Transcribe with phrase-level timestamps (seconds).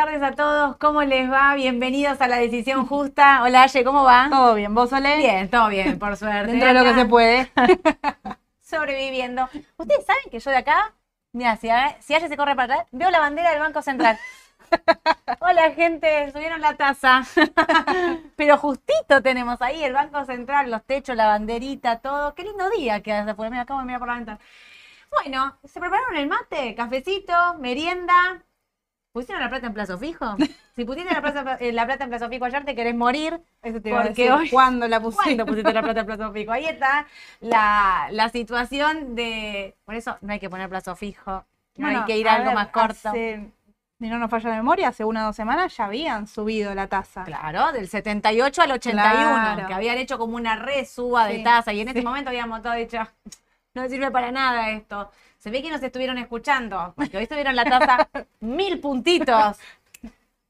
[0.00, 1.54] Tardes a todos, ¿cómo les va?
[1.56, 3.42] Bienvenidos a La Decisión Justa.
[3.42, 4.28] Hola, Aye, ¿cómo va?
[4.30, 5.18] Todo bien, ¿vos, Ole?
[5.18, 6.52] Bien, todo bien, por suerte.
[6.52, 7.52] Dentro de lo que se puede.
[8.62, 9.46] Sobreviviendo.
[9.76, 10.94] Ustedes saben que yo de acá,
[11.32, 14.18] mira, si, a- si Aye se corre para atrás, veo la bandera del Banco Central.
[15.40, 17.20] Hola, gente, subieron la taza.
[18.36, 22.34] Pero justito tenemos ahí el Banco Central, los techos, la banderita, todo.
[22.34, 23.50] Qué lindo día que hace afuera.
[23.50, 24.38] Mira, acabo de mirar por la ventana.
[25.10, 26.74] Bueno, ¿se prepararon el mate?
[26.74, 28.14] Cafecito, merienda.
[29.12, 30.36] ¿Pusieron la plata en plazo fijo?
[30.76, 33.38] Si pusiste la, plaza- eh, la plata en plazo fijo ayer, te querés morir.
[33.62, 35.24] Eso te Porque hoy- ¿Cuándo la pusiste?
[35.24, 36.52] ¿Cuándo pusiste la plata en plazo fijo?
[36.52, 37.06] Ahí está
[37.40, 39.76] la, la situación de...
[39.84, 41.44] Por eso no hay que poner plazo fijo.
[41.76, 43.10] No Bueno, hay que ir a algo ver, más corto.
[43.10, 43.50] hace-
[43.98, 46.86] si no nos falla la memoria, hace una o dos semanas ya habían subido la
[46.86, 47.24] tasa.
[47.24, 49.66] Claro, del 78 al 81, Claro.
[49.66, 52.06] que habían hecho como una resuba de Sí, tasa y en ese sí.
[52.06, 52.96] momento habíamos todo dicho,
[53.74, 55.10] no sirve para nada esto.
[55.40, 58.08] Se ve que nos estuvieron escuchando, porque hoy tuvieron la tasa
[58.40, 59.58] mil puntitos.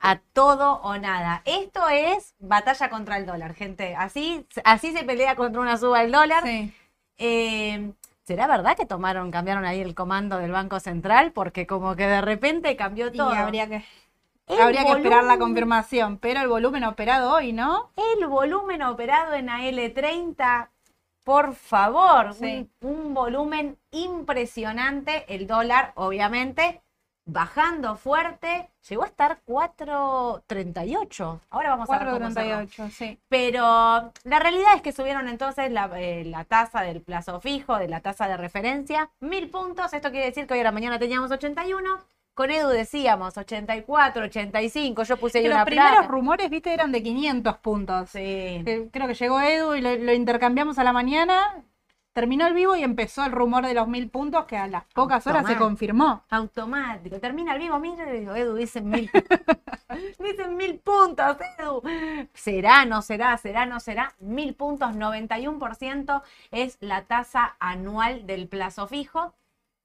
[0.03, 1.43] A todo o nada.
[1.45, 3.95] Esto es batalla contra el dólar, gente.
[3.95, 6.43] Así, así se pelea contra una suba del dólar.
[6.45, 6.75] Sí.
[7.19, 7.93] Eh,
[8.25, 11.33] ¿Será verdad que tomaron, cambiaron ahí el comando del Banco Central?
[11.33, 13.29] Porque como que de repente cambió Y todo.
[13.31, 13.85] habría que,
[14.47, 17.91] El habría que esperar la confirmación, pero el volumen operado hoy, ¿no?
[18.19, 20.69] El volumen operado en AL30,
[21.25, 22.69] por favor, Sí.
[22.81, 25.25] un, un volumen impresionante.
[25.35, 26.81] El dólar, obviamente,
[27.27, 31.41] bajando fuerte, llegó a estar 4.38.
[31.51, 32.61] Ahora vamos a ver cómo cerró.
[32.63, 33.19] 4.38, sí.
[33.29, 37.89] Pero la realidad es que subieron entonces la, eh, la tasa del plazo fijo, de
[37.89, 39.93] la tasa de referencia, mil puntos.
[39.93, 41.99] Esto quiere decir que hoy a la mañana teníamos 81.
[42.41, 45.03] Con Edu decíamos 84, 85.
[45.03, 48.09] Yo puse ahí los una primeros rumores, viste, eran de 500 puntos.
[48.09, 48.63] Sí.
[48.91, 51.63] Creo que llegó Edu y lo, lo intercambiamos a la mañana.
[52.15, 55.27] Terminó el vivo y empezó el rumor de los mil puntos que a las pocas
[55.27, 56.25] horas se confirmó.
[56.31, 57.21] Automático.
[57.21, 59.11] Termina el vivo, mira, y digo, Edu, dicen mil.
[60.19, 61.83] dicen mil puntos, Edu.
[62.33, 64.15] ¿Será, no será, será, no será?
[64.19, 66.23] Mil puntos, 91%
[66.53, 69.35] es la tasa anual del plazo fijo.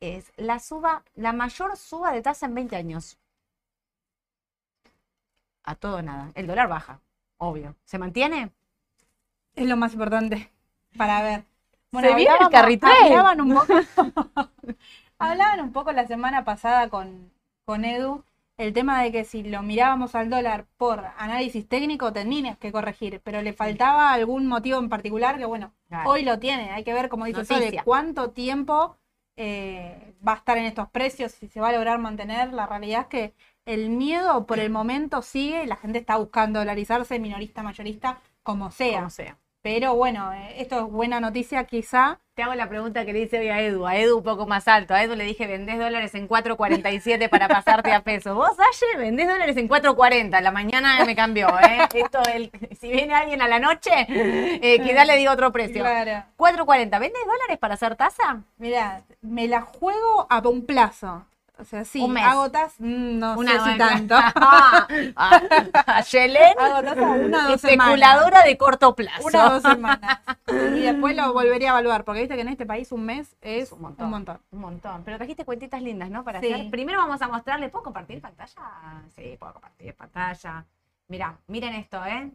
[0.06, 3.18] Es la suba, la mayor suba de tasa en 20 años.
[5.64, 6.32] A todo nada.
[6.36, 7.02] El dólar baja,
[7.38, 7.76] obvio.
[7.86, 8.52] ¿Se mantiene?
[9.56, 10.52] Es lo más importante
[10.98, 11.46] para ver.
[11.92, 12.92] Se viene el carritrel.
[13.04, 13.74] Hablaban un poco,
[15.20, 17.32] hablaban un poco la semana pasada con,
[17.64, 18.24] con Edu
[18.58, 23.20] el tema de que si lo mirábamos al dólar por análisis técnico tenías que corregir,
[23.24, 26.10] pero le faltaba algún motivo en particular que bueno, Claro.
[26.10, 26.72] hoy lo tiene.
[26.72, 28.98] Hay que ver, como dice Sole, cuánto tiempo
[29.38, 32.54] eh, va a estar en estos precios, si se va a lograr mantener.
[32.54, 33.34] La realidad es que
[33.66, 38.72] el miedo por el momento sigue y la gente está buscando dolarizarse, minorista, mayorista, como
[38.72, 39.00] sea.
[39.00, 39.38] Como sea.
[39.66, 42.20] Pero bueno, eh, esto es buena noticia quizá.
[42.36, 44.68] Te hago la pregunta que le hice hoy a Edu, a Edu un poco más
[44.68, 44.94] alto.
[44.94, 48.36] A Edu le dije, vendés dólares en 4.47 para pasarte a pesos.
[48.36, 50.40] Vos, Aye, vendés dólares en 4.40.
[50.40, 51.80] La mañana me cambió, ¿eh?
[51.96, 55.82] Esto, el, si viene alguien a la noche, eh, quizás le digo otro precio.
[55.82, 56.26] Claro.
[56.38, 57.00] 4.40.
[57.00, 58.44] ¿Vendés dólares para hacer tasa?
[58.60, 61.26] Mira, me la juego a un plazo.
[61.58, 62.24] O sea, sí, Un mes.
[62.24, 64.16] hago tas, mm, no Una sé si tanto.
[64.36, 65.42] Ah, ah,
[65.88, 67.64] a a una semanas.
[67.64, 69.26] especuladora de corto plazo.
[69.28, 70.20] Una o dos semanas.
[70.76, 73.72] Y después lo volvería a evaluar, porque viste que en este país un mes es
[73.72, 74.06] un montón.
[74.06, 74.40] un montón.
[74.52, 75.04] Un montón.
[75.04, 76.24] Pero trajiste cuentitas lindas, ¿no?
[76.24, 76.52] Para Sí.
[76.52, 76.70] hacer.
[76.70, 77.70] Primero vamos a mostrarle.
[77.70, 79.04] ¿Puedo compartir pantalla?
[79.16, 80.66] Sí, puedo compartir pantalla.
[81.08, 82.32] Mira, miren esto, ¿eh?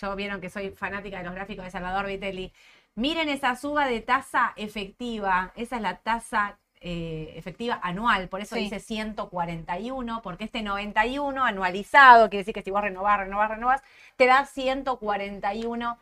[0.00, 2.52] Yo vieron que soy fanática de los gráficos de Salvador Vitelli.
[2.94, 5.52] Miren esa suba de tasa efectiva.
[5.56, 8.28] Esa es la tasa eh, efectiva anual.
[8.28, 8.62] Por eso Sí.
[8.62, 13.82] dice 141, porque este 91 anualizado, quiere decir que si vos renovás, renovás, renovás,
[14.16, 15.98] te da 141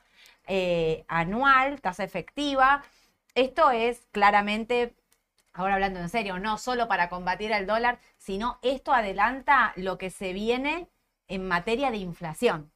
[0.46, 2.82] eh, anual, tasa efectiva.
[3.34, 4.94] Esto es claramente
[5.52, 10.10] ahora hablando en serio, no solo para combatir al dólar, sino esto adelanta lo que
[10.10, 10.88] se viene
[11.26, 12.70] en materia de inflación.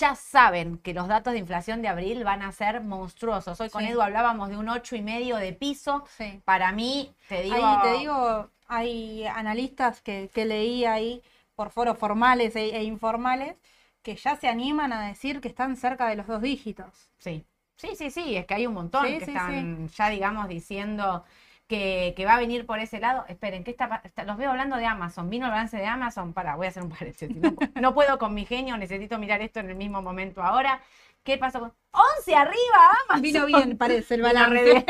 [0.00, 3.60] Ya saben que los datos de inflación de abril van a ser monstruosos.
[3.60, 3.90] Hoy con Sí.
[3.90, 6.04] Edu hablábamos de un ocho y medio de piso.
[6.16, 6.40] Sí.
[6.44, 11.22] Para mí, te digo, Ahí te digo, hay analistas que, que leí ahí
[11.54, 13.56] por foros formales e, e informales
[14.02, 17.08] que ya se animan a decir que están cerca de los dos dígitos.
[17.18, 17.44] Sí,
[17.76, 21.24] sí, sí, sí, es que hay un montón Sí, que están ya, digamos, diciendo
[21.66, 23.24] que, que va a venir por ese lado.
[23.28, 25.30] Esperen, que está, está- los veo hablando de Amazon.
[25.30, 26.32] Vino el balance de Amazon.
[26.32, 27.36] Para, voy a hacer un paréntesis.
[27.36, 30.80] No, pu- no puedo con mi genio, necesito mirar esto en el mismo momento ahora.
[31.22, 31.72] ¿Qué pasó con
[32.18, 33.22] 11 arriba Amazon?
[33.22, 34.84] Vino bien, parece, el balance.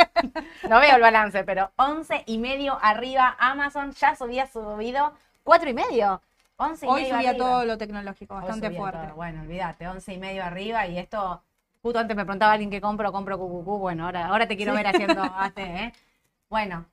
[0.69, 5.13] No veo el balance, pero 11 y medio arriba Amazon ya subía subido
[5.45, 6.21] 4 y medio.
[6.57, 7.45] 11 y Hoy medio subía arriba.
[7.47, 8.99] todo lo tecnológico, bastante fuerte.
[9.07, 9.15] todo.
[9.17, 11.41] Bueno, olvídate, 11 y medio arriba y esto,
[11.83, 14.77] justo antes me preguntaba alguien qué compro, compro QQQ, bueno, ahora, ahora te quiero Sí.
[14.79, 15.93] ver haciendo AT, ¿eh?
[16.55, 16.87] Bueno,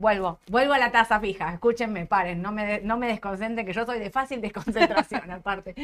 [0.00, 1.52] Vuelvo, vuelvo a la tasa fija.
[1.52, 5.74] Escúchenme, paren, no me, de- no me desconcentren, que yo soy de fácil desconcentración, aparte.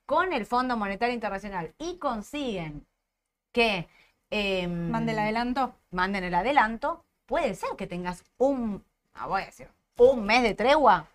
[0.09, 2.87] con el Fondo Monetario Internacional y consiguen
[3.53, 3.87] que
[4.31, 5.75] em, Mande el adelanto.
[5.91, 9.67] manden el adelanto, puede ser que tengas un, ah, voy a decir,
[9.97, 11.05] un mes de tregua.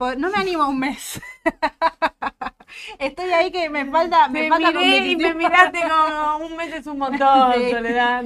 [0.00, 1.20] No me animo a un mes.
[2.98, 5.32] Estoy ahí que me falta, me falta convicción.
[5.88, 7.70] como un mes es un montón, Sí.
[7.70, 8.24] Soledad.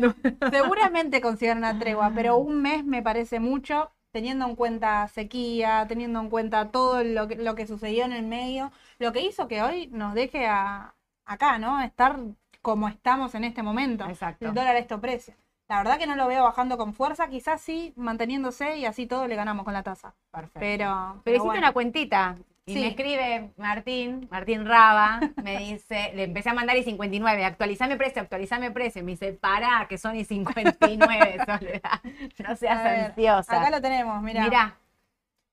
[0.50, 6.20] Seguramente consideran una tregua, pero un mes me parece mucho, teniendo en cuenta sequía, teniendo
[6.20, 9.62] en cuenta todo lo que, lo que sucedió en el medio, lo que hizo que
[9.62, 10.94] hoy nos deje a-
[11.26, 11.82] acá, ¿no?
[11.82, 12.16] Estar
[12.62, 14.06] como estamos en este momento.
[14.08, 14.46] Exacto.
[14.46, 15.34] El dólar a este precio.
[15.68, 19.26] La verdad que no lo veo bajando con fuerza, quizás sí manteniéndose y así todo
[19.28, 20.14] le ganamos con la tasa.
[20.30, 20.60] Perfecto.
[20.60, 21.58] Pero, Pero pero hiciste bueno.
[21.60, 22.36] una cuentita
[22.68, 22.80] y Sí.
[22.80, 28.20] me escribe Martín, Martín Raba, me dice, le empecé a mandar y 59, actualizame precio,
[28.22, 29.04] actualizame precio.
[29.04, 32.00] Me dice, pará, que son y 59, Soledad.
[32.46, 33.60] No seas ver, ansiosa.
[33.60, 34.42] Acá lo tenemos, mira.
[34.42, 34.76] Mirá,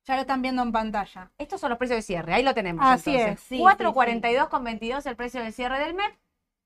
[0.06, 1.30] Ya lo están viendo en pantalla.
[1.38, 2.84] estos son los precios de cierre, ahí lo tenemos.
[2.86, 3.34] Así entonces.
[3.43, 6.15] es, sí, sí, 4.42,22 el precio de cierre del MEP,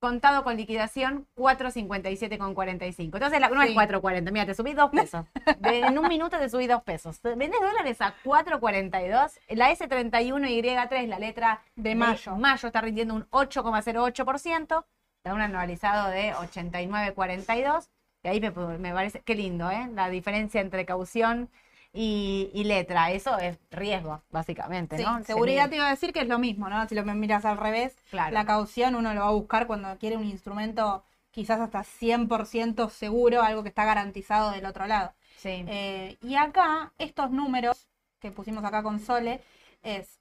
[0.00, 2.98] contado con liquidación 4.57,45.
[3.14, 3.76] Entonces la, no es Sí.
[3.76, 5.24] 4.40, mira, te subí dos pesos.
[5.58, 7.20] De- en un minuto te subí dos pesos.
[7.22, 12.36] Vendés dólares a 4.42, la S31Y3, la letra De mayo.
[12.36, 14.84] mayo está rindiendo un 8,08%,
[15.24, 17.88] da un anualizado de 89,42.
[18.24, 19.88] Y ahí me, me parece, qué lindo, ¿eh?
[19.94, 21.48] La diferencia entre caución
[21.92, 23.10] y, y letra.
[23.10, 26.86] Eso es riesgo, básicamente, Sí, seguridad te iba a decir que es lo mismo, ¿no?
[26.88, 28.32] Si lo miras al revés, Claro.
[28.32, 33.42] la caución uno lo va a buscar cuando quiere un instrumento quizás hasta 100% seguro,
[33.42, 35.12] algo que está garantizado del otro lado.
[35.36, 35.64] Sí.
[35.68, 37.86] Eh, y acá, estos números
[38.20, 39.40] que pusimos acá con Sole,
[39.82, 40.18] es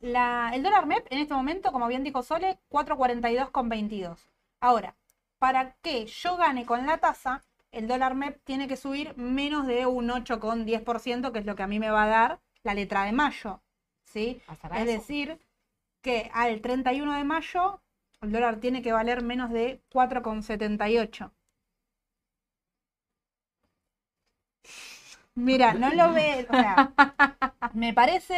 [0.00, 4.18] la, el dólar MEP en este momento, como bien dijo Sole, 442,22.
[4.60, 4.94] Ahora,
[5.38, 7.42] para que yo gane con la tasa,
[7.76, 11.66] el dólar MEP tiene que subir menos de un 8,10%, que es lo que a
[11.66, 13.60] mí me va a dar la letra de mayo.
[14.04, 14.40] ¿sí?
[14.46, 15.38] ¿Pasará Es decir,
[16.02, 17.80] que al 31 de mayo
[18.22, 21.30] el dólar tiene que valer menos de 4,78.
[25.34, 26.92] Mira, no lo ve, o sea,
[27.74, 28.34] me parece,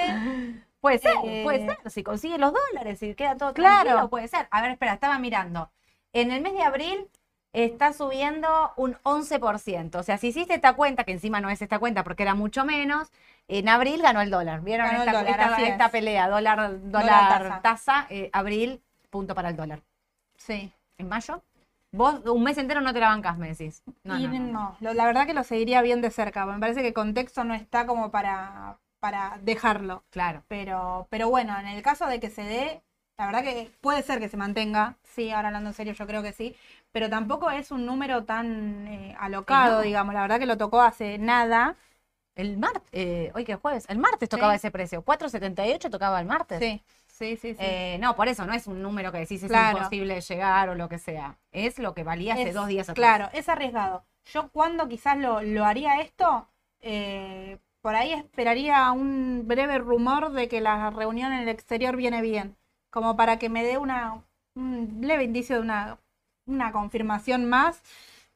[0.80, 1.90] Puede ser, Eh, puede ser.
[1.90, 3.84] Si consigue los dólares y queda todo Claro.
[3.84, 4.48] tranquilo, puede ser.
[4.50, 5.70] A ver, espera, estaba mirando.
[6.12, 7.08] En el mes de abril
[7.52, 9.98] está subiendo un 11%.
[9.98, 12.64] O sea, si hiciste esta cuenta, que encima no es esta cuenta porque era mucho
[12.64, 13.10] menos,
[13.48, 14.60] en abril ganó el dólar.
[14.62, 15.70] ¿Vieron Ganó esta, dólar, esta- así es.
[15.70, 16.28] esta pelea?
[16.28, 16.58] Dólar,
[16.90, 19.80] dólar, Dólar tasa, eh, abril, punto para el dólar.
[20.36, 20.72] sí.
[20.98, 21.42] ¿En mayo?
[21.92, 23.82] Vos un mes entero no te la bancás, me decís.
[24.04, 26.44] No, y no, la verdad que lo seguiría bien de cerca.
[26.44, 30.02] Me parece que el contexto no está como para, para dejarlo.
[30.10, 30.42] Claro.
[30.48, 32.82] Pero, pero bueno, en el caso de que se dé,
[33.18, 34.96] la verdad que puede ser que se mantenga.
[35.02, 36.54] Sí, ahora hablando en serio, yo creo que sí.
[36.92, 39.82] Pero tampoco es un número tan eh, alocado, no.
[39.82, 40.14] digamos.
[40.14, 41.76] La verdad que lo tocó hace nada.
[42.36, 44.58] El martes, hoy que es jueves, el martes tocaba Sí.
[44.58, 45.02] ese precio.
[45.02, 46.60] 4.78 tocaba el martes.
[46.60, 47.54] Sí, sí, sí.
[47.54, 47.56] sí.
[47.58, 49.78] Eh, no, por eso no es un número que decís es Claro.
[49.78, 51.36] imposible llegar o lo que sea.
[51.50, 52.94] Es lo que valía hace Es- dos días atrás.
[52.94, 54.04] Claro, es arriesgado.
[54.32, 56.46] Yo cuando quizás lo, lo haría esto,
[56.80, 62.22] eh, por ahí esperaría un breve rumor de que la reunión en el exterior viene
[62.22, 62.56] bien,
[62.90, 64.22] como para que me dé una,
[64.54, 65.98] un leve indicio de una,
[66.46, 67.82] una confirmación más,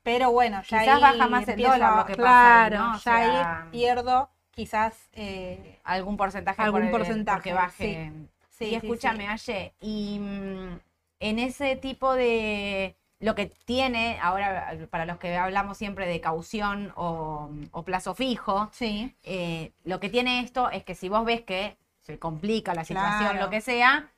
[0.02, 2.96] pero bueno, ya Quizás ahí baja más el dólar lo que pasa claro, ¿no?
[2.96, 8.12] O ya ahí pierdo quizás eh, Algún porcentaje Algún por porcentaje, porque baje.
[8.50, 9.52] sí, y sí, escúchame, sí.
[9.52, 10.78] Aye, y mm,
[11.20, 16.92] en ese tipo de lo que tiene, ahora para los que hablamos siempre de caución
[16.96, 21.42] o, o plazo fijo, Sí, eh, lo que tiene esto es que si vos ves
[21.42, 23.44] que se complica la situación, Claro.
[23.44, 24.10] lo que sea,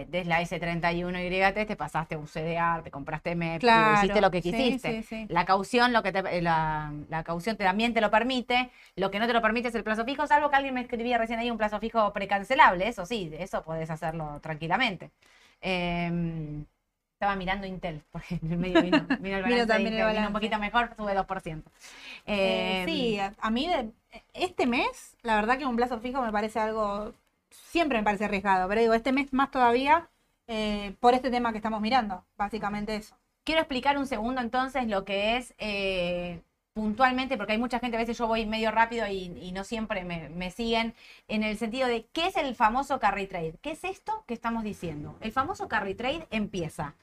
[0.00, 3.94] vendés la S31YT, te pasaste un CDR, te compraste MEP, claro.
[3.94, 5.02] hiciste lo que quisiste.
[5.02, 5.26] sí, sí.
[5.28, 8.70] La caución, lo que te- eh, la, la caución también te lo permite.
[8.96, 11.18] Lo que no te lo permite es el plazo fijo, salvo que alguien me escribía
[11.18, 12.88] recién ahí un plazo fijo precancelable.
[12.88, 15.10] Eso sí, eso podés hacerlo tranquilamente.
[15.60, 16.64] Em,
[17.14, 20.06] Estaba mirando Intel, porque en el medio vino, vino el balance también el Intel, vino
[20.06, 20.26] balance.
[20.28, 21.70] un poquito mejor, sube 2%.
[22.26, 23.90] Eh, Eh, sí, a, a mí de-
[24.34, 27.12] este mes, la verdad que un plazo fijo me parece algo,
[27.50, 30.08] siempre me parece arriesgado, pero digo, este mes más todavía
[30.46, 33.16] eh, por este tema que estamos mirando, básicamente eso.
[33.44, 36.42] Quiero explicar un segundo entonces lo que es eh,
[36.72, 40.04] puntualmente, porque hay mucha gente, a veces yo voy medio rápido y, y no siempre
[40.04, 40.94] me, me siguen,
[41.26, 43.56] en el sentido de qué es el famoso carry trade.
[43.60, 45.16] ¿Qué es esto que estamos diciendo?
[45.20, 46.94] El famoso carry trade empieza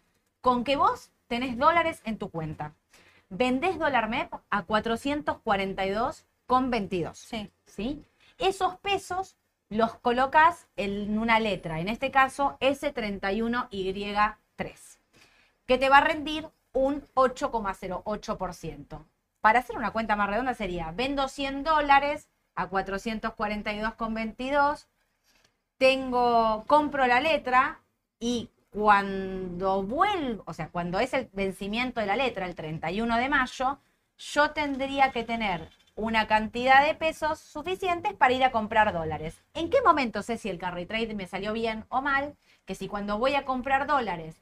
[0.41, 2.73] con que vos tenés dólares en tu cuenta.
[3.29, 7.15] Vendés dólar MEP a 442,22.
[7.15, 8.03] Sí, ¿sí?
[8.37, 9.37] Esos pesos
[9.69, 14.99] los colocas en una letra, en este caso S31Y3,
[15.65, 19.03] que te va a rendir un 8,08%.
[19.41, 24.85] Para hacer una cuenta más redonda sería, vendo 100 dólares a 442,22,
[25.77, 27.81] tengo, compro la letra
[28.19, 33.29] y cuando vuelvo, o sea, cuando es el vencimiento de la letra, el 31 de
[33.29, 33.79] mayo,
[34.17, 39.41] yo tendría que tener una cantidad de pesos suficientes para ir a comprar dólares.
[39.53, 42.35] ¿En qué momento sé si el carry trade me salió bien o mal?
[42.65, 44.35] Que si cuando voy a comprar dólares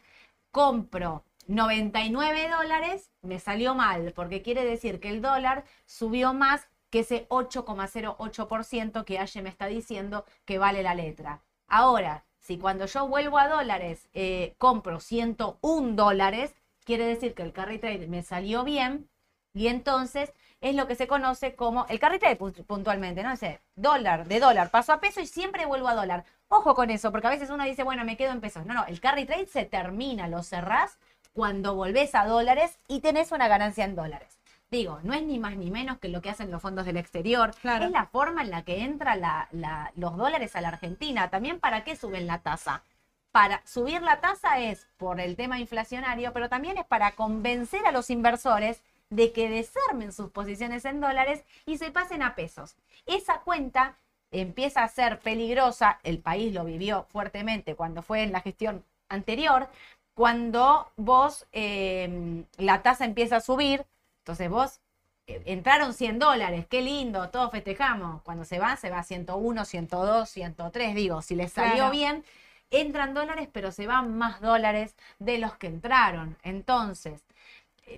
[0.51, 6.99] compro 99 dólares, me salió mal, porque quiere decir que el dólar subió más que
[6.99, 11.41] ese 8,08% que Aye me está diciendo que vale la letra.
[11.67, 16.53] Ahora, si cuando yo vuelvo a dólares eh, compro 101 dólares,
[16.85, 19.09] quiere decir que el carry trade me salió bien
[19.53, 20.33] y entonces
[20.63, 23.31] es lo que se conoce como el carry trade pu- puntualmente, ¿no?
[23.31, 26.23] Ese dólar, de dólar, paso a peso y siempre vuelvo a dólar.
[26.47, 28.65] Ojo con eso, porque a veces uno dice, bueno, me quedo en pesos.
[28.65, 30.97] No, no, el carry trade se termina, lo cerrás
[31.33, 34.39] cuando volvés a dólares y tenés una ganancia en dólares.
[34.71, 37.53] Digo, no es ni más ni menos que lo que hacen los fondos del exterior.
[37.61, 37.85] Claro.
[37.85, 39.21] Es la forma en la que entran
[39.95, 41.29] los dólares a la Argentina.
[41.29, 42.83] También para qué suben la tasa.
[43.31, 47.91] Para subir la tasa es por el tema inflacionario, pero también es para convencer a
[47.91, 48.81] los inversores
[49.15, 52.75] de que desarmen sus posiciones en dólares y se pasen a pesos.
[53.05, 53.97] Esa cuenta
[54.31, 59.69] empieza a ser peligrosa, el país lo vivió fuertemente cuando fue en la gestión anterior,
[60.15, 63.85] cuando vos eh, la tasa empieza a subir,
[64.19, 64.79] entonces vos
[65.27, 68.21] eh, entraron 100 dólares, qué lindo, todos festejamos.
[68.23, 70.95] Cuando se va, se va a 101, 102, 103.
[70.95, 71.91] Digo, si les salió Claro.
[71.91, 72.23] bien,
[72.71, 76.37] entran dólares, pero se van más dólares de los que entraron.
[76.43, 77.23] Entonces,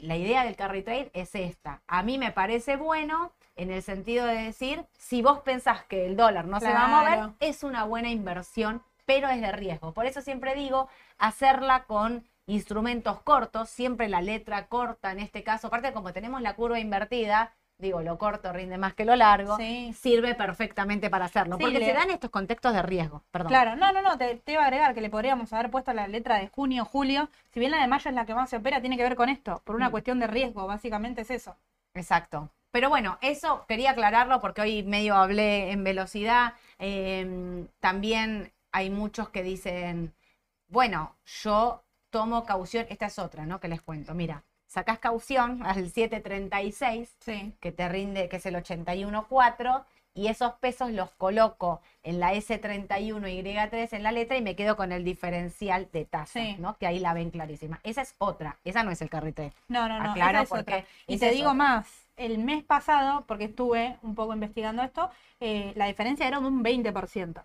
[0.02, 1.82] la idea del carry trade es esta.
[1.88, 6.18] A mí me parece bueno en el sentido de decir, si vos pensás que el
[6.18, 9.94] dólar no se va a mover, es una buena inversión, pero es de riesgo.
[9.94, 15.68] Por eso siempre digo, hacerla con instrumentos cortos, siempre la letra corta en este caso,
[15.68, 19.94] aparte como tenemos la curva invertida, digo, lo corto rinde más que lo largo, Sí.
[19.94, 23.50] sirve perfectamente para hacerlo, Sí, porque le- se dan estos contextos de riesgo, perdón.
[23.50, 26.08] Claro, no, no, no, te, te iba a agregar que le podríamos haber puesto la
[26.08, 27.30] letra de junio, julio.
[27.52, 29.30] Si bien la de mayo es la que más se opera, tiene que ver con
[29.30, 29.92] esto, por una Mm.
[29.92, 31.56] cuestión de riesgo, básicamente es eso.
[31.94, 32.50] Exacto.
[32.72, 36.54] Pero bueno, eso quería aclararlo porque hoy medio hablé en velocidad.
[36.80, 40.14] Eh, también hay muchos que dicen,
[40.68, 43.60] bueno, yo tomo caución, esta es otra, ¿no?
[43.60, 44.14] Que les cuento.
[44.14, 44.44] Mira,
[44.76, 47.54] sacás caución al 736, Sí.
[47.62, 53.94] que te rinde, que es el 81.4, y esos pesos los coloco en la S31Y3
[53.94, 56.56] en la letra y me quedo con el diferencial de tasa, Sí.
[56.60, 56.78] ¿no?
[56.78, 57.80] Que ahí la ven clarísima.
[57.84, 59.54] Esa es otra, esa no es el carrete.
[59.70, 60.12] No, no, no.
[60.12, 60.86] Aclaro esa es otra.
[61.08, 65.10] Y te digo más, el mes pasado, porque estuve un poco investigando esto,
[65.40, 67.44] eh, la diferencia era de un 20%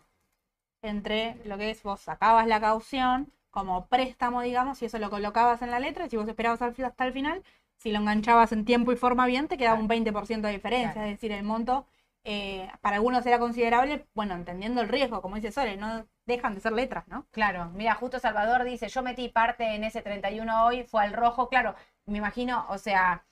[0.83, 5.63] entre lo que es vos sacabas la caución como préstamo, digamos, y eso lo colocabas
[5.63, 7.43] en la letra, y si vos esperabas hasta el final,
[7.77, 9.83] si lo enganchabas en tiempo y forma bien, te quedaba Claro.
[9.83, 11.09] un 20% de diferencia, Claro.
[11.09, 11.87] es decir, el monto
[12.25, 16.61] eh, para algunos era considerable, bueno, entendiendo el riesgo, como dice Sole, no dejan de
[16.61, 17.25] ser letras, ¿no?
[17.31, 21.49] Claro, mira, justo Salvador dice, yo metí parte en ese 31 hoy, fue al rojo,
[21.49, 21.75] claro,
[22.05, 23.25] me imagino, o sea,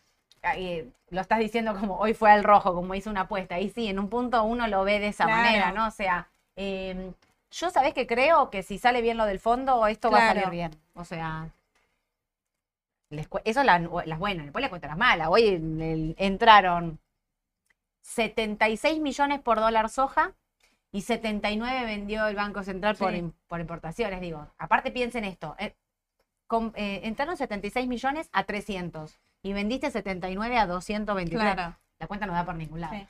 [0.56, 3.88] eh, lo estás diciendo como hoy fue al rojo, como hizo una apuesta, y sí,
[3.88, 5.42] en un punto uno lo ve de esa Claro.
[5.42, 5.86] manera, ¿no?
[5.86, 7.12] O sea, eh,
[7.50, 10.40] yo sabés que creo que si sale bien lo del fondo, esto va a Claro.
[10.42, 11.50] salir bien, o sea...
[13.10, 15.28] les cu- eso es la- las buenas, después les cuento las malas.
[15.30, 16.98] Hoy en el- entraron
[18.02, 20.32] 76 millones por dólar soja
[20.92, 23.18] y 79 vendió el Banco Central por, Sí.
[23.20, 24.20] im- por importaciones.
[24.20, 25.74] Digo, aparte piensen esto, eh,
[26.46, 31.56] com- eh, entraron 76 millones a 300 y vendiste 79 a 223.
[32.00, 32.94] La cuenta no da por ningún lado.
[32.94, 33.06] Sí.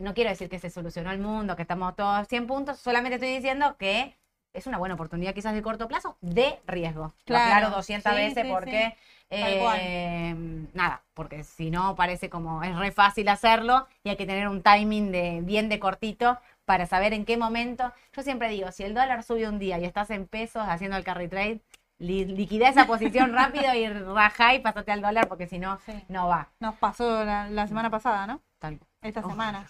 [0.00, 3.30] No quiero decir que se solucionó el mundo, que estamos todos 100 puntos, solamente estoy
[3.34, 4.14] diciendo que
[4.52, 7.14] es una buena oportunidad quizás de corto plazo de riesgo.
[7.24, 7.44] Claro.
[7.54, 8.96] aclaro 200 Sí, veces sí, porque,
[9.30, 10.34] eh,
[10.74, 14.62] nada, porque si no parece como es re fácil hacerlo y hay que tener un
[14.62, 17.92] timing de bien de cortito para saber en qué momento.
[18.14, 21.04] Yo siempre digo, si el dólar sube un día y estás en pesos haciendo el
[21.04, 21.60] carry trade,
[21.98, 25.92] li- liquidá esa posición rápido y rajá y pasate al dólar porque si no, Sí.
[26.08, 26.48] no va.
[26.60, 28.40] Nos pasó la, la semana pasada, ¿no?
[28.58, 29.66] Tal Esta semana.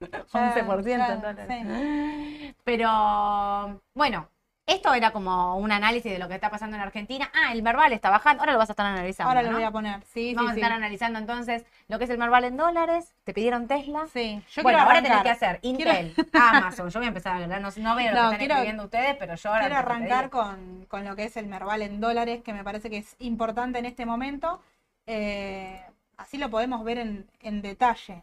[0.00, 1.46] 11% Ya, en dólares.
[1.48, 2.54] sí.
[2.64, 4.28] Pero bueno,
[4.66, 7.30] esto era como un análisis de lo que está pasando en Argentina.
[7.34, 8.42] Ah, el Merval está bajando.
[8.42, 9.30] Ahora lo vas a estar analizando.
[9.30, 9.56] Ahora lo ¿no?
[9.56, 10.02] voy a poner.
[10.04, 10.76] Sí, Vamos sí, a estar sí.
[10.76, 13.14] analizando entonces lo que es el Merval en dólares.
[13.24, 14.06] Te pidieron Tesla.
[14.12, 16.90] Sí, yo bueno, ahora tenés que hacer Intel, Amazon.
[16.90, 18.84] Yo voy a empezar a ver, no, no veo lo No, que están quiero- escribiendo
[18.84, 19.60] ustedes, pero yo ahora.
[19.62, 22.98] Quiero arrancar con, con lo que es el Merval en dólares, que me parece que
[22.98, 24.60] es importante en este momento.
[25.06, 25.80] Eh,
[26.18, 28.22] así lo podemos ver en, en detalle.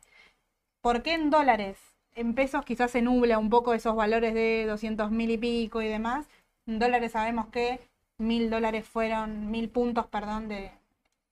[0.85, 1.79] ¿Por qué en dólares?
[2.13, 5.87] En pesos quizás se nubla un poco esos valores de 200 mil y pico y
[5.87, 6.27] demás.
[6.67, 7.79] En dólares sabemos que
[8.19, 10.69] mil dólares fueron, mil puntos, perdón, de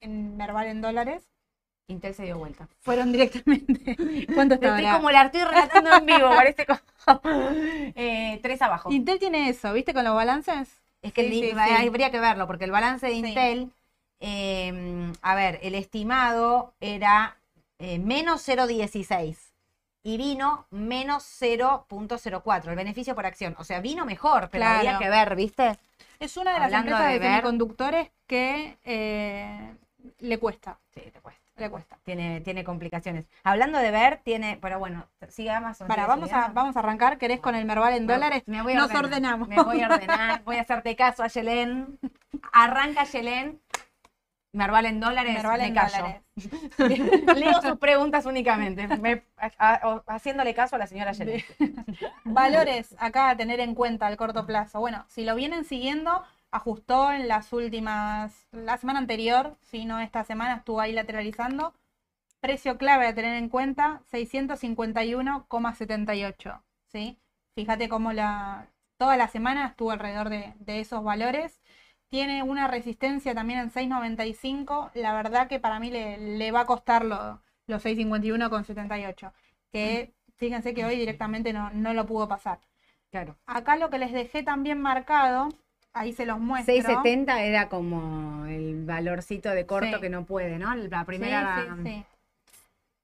[0.02, 1.22] en Merval en dólares.
[1.88, 2.68] Intel se dio vuelta.
[2.82, 3.96] Fueron directamente.
[4.34, 6.80] ¿Cuánto está Estoy como la estoy relatando en vivo, parece como.
[7.96, 8.92] eh, tres abajo.
[8.92, 9.94] Intel tiene eso, ¿viste?
[9.94, 10.82] Con los balances.
[11.04, 11.88] Es que Sí, el li- sí, va- sí.
[11.88, 13.14] habría que verlo, porque el balance de.
[13.14, 13.72] Intel,
[14.20, 17.38] eh, a ver, el estimado era
[17.80, 19.43] eh, menos 0,16
[20.04, 23.56] y vino menos 0.04, el beneficio por acción.
[23.58, 24.76] O sea, vino mejor, pero Claro.
[24.78, 25.80] habría que ver, ¿viste?
[26.20, 29.76] Es una de las Hablando empresas de de, semiconductores que eh,
[30.20, 31.42] le cuesta, Sí, te cuesta.
[31.56, 31.98] le cuesta.
[32.04, 33.26] Tiene, tiene complicaciones.
[33.44, 35.88] Hablando de ver, tiene, pero bueno, sigue Amazon.
[35.88, 38.44] Para, vamos a, vamos a arrancar, ¿querés con el Merval en dólares?
[38.46, 39.48] me voy a Nos ordenar, ordenamos.
[39.48, 41.98] Me voy a ordenar, voy a hacerte caso a Yelén.
[42.52, 43.62] Arranca Yelén.
[44.54, 45.98] Merval en dólares, Merval me en callo.
[45.98, 46.22] dólares.
[47.36, 51.42] Leo sus preguntas únicamente, me- a- a- haciéndole caso a la señora Yelén.
[52.24, 54.80] Valores acá a tener en cuenta al corto plazo.
[54.80, 60.24] Bueno, si lo vienen siguiendo, ajustó en las últimas, la semana anterior, si no esta
[60.24, 61.74] semana, estuvo ahí lateralizando.
[62.40, 66.62] Precio clave a tener en cuenta, 651,78.
[66.92, 67.18] ¿sí?
[67.56, 71.60] Fíjate cómo la, toda la semana estuvo alrededor de, de esos valores.
[72.14, 74.92] Tiene una resistencia también en 6.95.
[74.94, 79.32] La verdad que para mí le, le va a costar lo- los 6.51,78.
[79.72, 82.60] Que fíjense que hoy directamente no, no lo pudo pasar.
[83.10, 83.36] Claro.
[83.48, 85.50] Acá lo que les dejé también marcado,
[85.92, 86.72] ahí se los muestro.
[86.76, 90.02] 670 era como el valorcito de corto Sí.
[90.02, 90.76] que no puede, ¿no?
[90.76, 92.06] La Sí, primera sí, sí.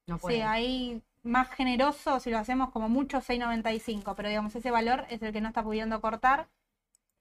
[0.05, 0.43] no Sí, puede.
[0.43, 5.33] ahí más generoso, si lo hacemos como mucho, 6.95, pero digamos, ese valor es el
[5.33, 6.45] que no está pudiendo cortar.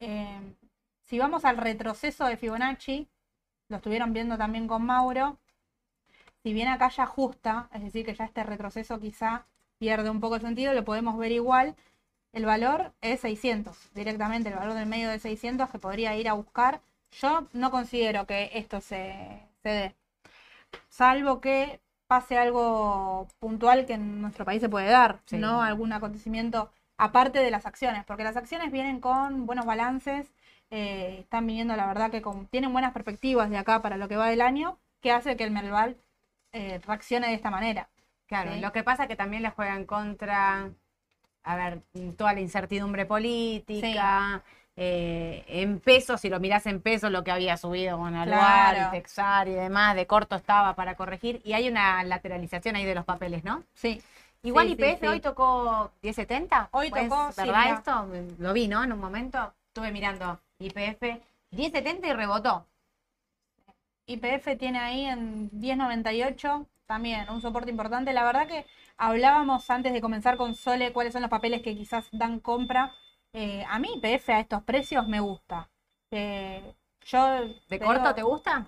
[0.00, 0.38] Eh,
[1.08, 3.08] si vamos al retroceso de Fibonacci,
[3.68, 5.38] lo estuvieron viendo también con Mauro,
[6.42, 9.44] si bien acá ya ajusta, es decir, que ya este retroceso quizá
[9.78, 11.74] pierde un poco el sentido, lo podemos ver igual.
[12.32, 16.34] El valor es 600, directamente el valor del medio de 600 que podría ir a
[16.34, 16.80] buscar.
[17.12, 19.94] Yo no considero que esto se, se dé,
[20.88, 25.36] salvo que pase algo puntual que en nuestro país se puede dar, Sí.
[25.38, 25.62] ¿no?
[25.62, 30.30] Algún acontecimiento aparte de las acciones, porque las acciones vienen con buenos balances,
[30.70, 34.16] eh, están viniendo, la verdad, que con, tienen buenas perspectivas de acá para lo que
[34.16, 35.96] va del año, que hace que el Merval
[36.52, 37.88] eh, reaccione de esta manera.
[38.26, 38.60] Claro, Sí.
[38.60, 40.70] lo que pasa es que también le juegan contra,
[41.42, 41.80] a ver,
[42.16, 44.42] toda la incertidumbre política,
[44.76, 48.88] eh, en pesos, si lo mirás en pesos, lo que había subido con Aluar Claro.
[48.88, 52.94] y Texar y demás, de corto estaba para corregir, y hay una lateralización ahí de
[52.94, 53.64] los papeles, ¿no?
[53.74, 54.00] Sí,
[54.42, 56.68] Igual IPF sí, hoy tocó 1070.
[56.70, 58.06] Hoy pues, tocó, ¿verdad esto?
[58.38, 58.84] Lo vi, ¿no?
[58.84, 61.02] En un momento estuve mirando IPF
[61.50, 62.66] 1070 y rebotó.
[64.06, 68.12] YPF tiene ahí en 10.98 también un soporte importante.
[68.12, 72.08] La verdad que hablábamos antes de comenzar con Sole cuáles son los papeles que quizás
[72.12, 72.94] dan compra.
[73.32, 75.68] Eh, a mí YPF a estos precios me gusta.
[76.10, 76.74] Eh,
[77.06, 78.66] yo ¿De te corto digo- te gusta?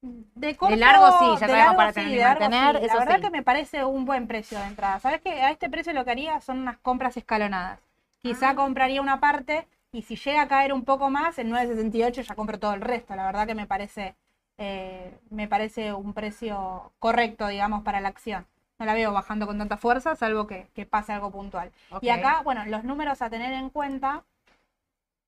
[0.00, 2.84] De corto, largo sí, ya de largo para sí, tener de largo mantener, sí.
[2.86, 3.22] eso La verdad sí.
[3.22, 4.98] que me parece un buen precio de entrada.
[4.98, 5.30] ¿Sabes qué?
[5.42, 7.78] A este precio lo que haría son unas compras escalonadas.
[8.20, 8.54] Quizá Ah.
[8.56, 12.58] compraría una parte y si llega a caer un poco más, en 9.68 ya compro
[12.58, 13.14] todo el resto.
[13.14, 14.16] La verdad que me parece,
[14.58, 18.46] eh, me parece un precio correcto, digamos, para la acción.
[18.78, 21.70] No la veo bajando con tanta fuerza, salvo que, que pase algo puntual.
[22.00, 24.24] Y acá, bueno, los números a tener en cuenta,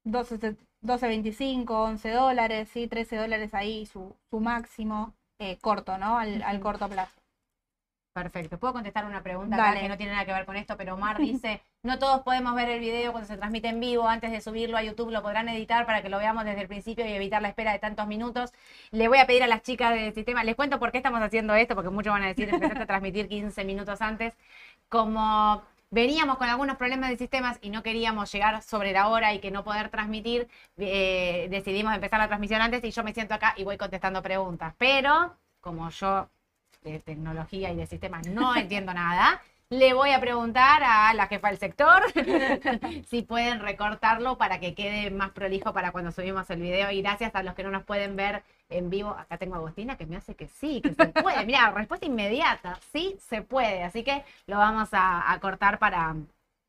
[0.04, 2.86] 12, 12.25, 11 dólares, ¿sí?
[2.88, 6.18] 13 dólares ahí, su, su máximo eh, corto, ¿no?
[6.18, 7.20] Al, al corto plazo.
[8.14, 8.58] Perfecto.
[8.58, 10.76] ¿Puedo contestar una pregunta acá que no tiene nada que ver con esto?
[10.76, 14.08] Pero Omar dice, no todos podemos ver el video cuando se transmite en vivo.
[14.08, 17.06] Antes de subirlo a YouTube lo podrán editar para que lo veamos desde el principio
[17.06, 18.52] y evitar la espera de tantos minutos.
[18.90, 21.54] Le voy a pedir a las chicas del sistema, les cuento por qué estamos haciendo
[21.54, 24.34] esto, porque muchos van a decir, empezaste a transmitir 15 minutos antes.
[24.88, 29.40] Como veníamos con algunos problemas de sistemas y no queríamos llegar sobre la hora y
[29.40, 33.52] que no poder transmitir, eh, decidimos empezar la transmisión antes y yo me siento acá
[33.58, 34.74] y voy contestando preguntas.
[34.78, 36.30] Pero como yo
[36.82, 39.42] de tecnología y de sistemas no entiendo nada,
[39.74, 42.00] Le voy a preguntar a la jefa del sector
[43.08, 46.92] si pueden recortarlo para que quede más prolijo para cuando subimos el video.
[46.92, 49.10] Y gracias a los que no nos pueden ver en vivo.
[49.10, 51.44] Acá tengo a Agustina que me hace que sí, que se puede.
[51.44, 52.78] Mira, respuesta inmediata.
[52.92, 53.82] Sí, se puede.
[53.82, 56.14] Así que lo vamos a, a cortar para,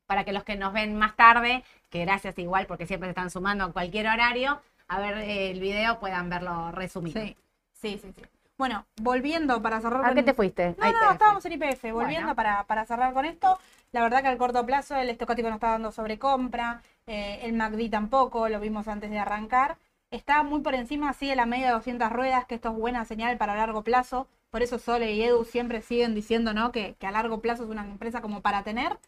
[0.06, 3.30] para que los que nos ven más tarde, que gracias igual porque siempre se están
[3.30, 7.22] sumando a cualquier horario, a ver el video puedan verlo resumido.
[7.22, 7.36] Sí,
[7.72, 8.12] sí, sí.
[8.16, 8.35] sí.
[8.58, 10.00] Bueno, volviendo para cerrar.
[10.00, 10.74] ¿A con- qué te fuiste?
[10.78, 11.92] No, no, estábamos en IPF.
[11.92, 12.36] Volviendo Bueno.
[12.36, 13.58] para, para cerrar con esto,
[13.92, 17.90] la verdad que al corto plazo el estocástico no está dando sobrecompra, eh, el MACD
[17.90, 19.76] tampoco, lo vimos antes de arrancar.
[20.10, 23.36] Está muy por encima, sigue la media de 200 ruedas, que esto es buena señal
[23.38, 24.28] para largo plazo.
[24.50, 26.72] Por eso Sole y Edu siempre siguen diciendo ¿no?
[26.72, 28.98] que, que a largo plazo es una empresa como para tener.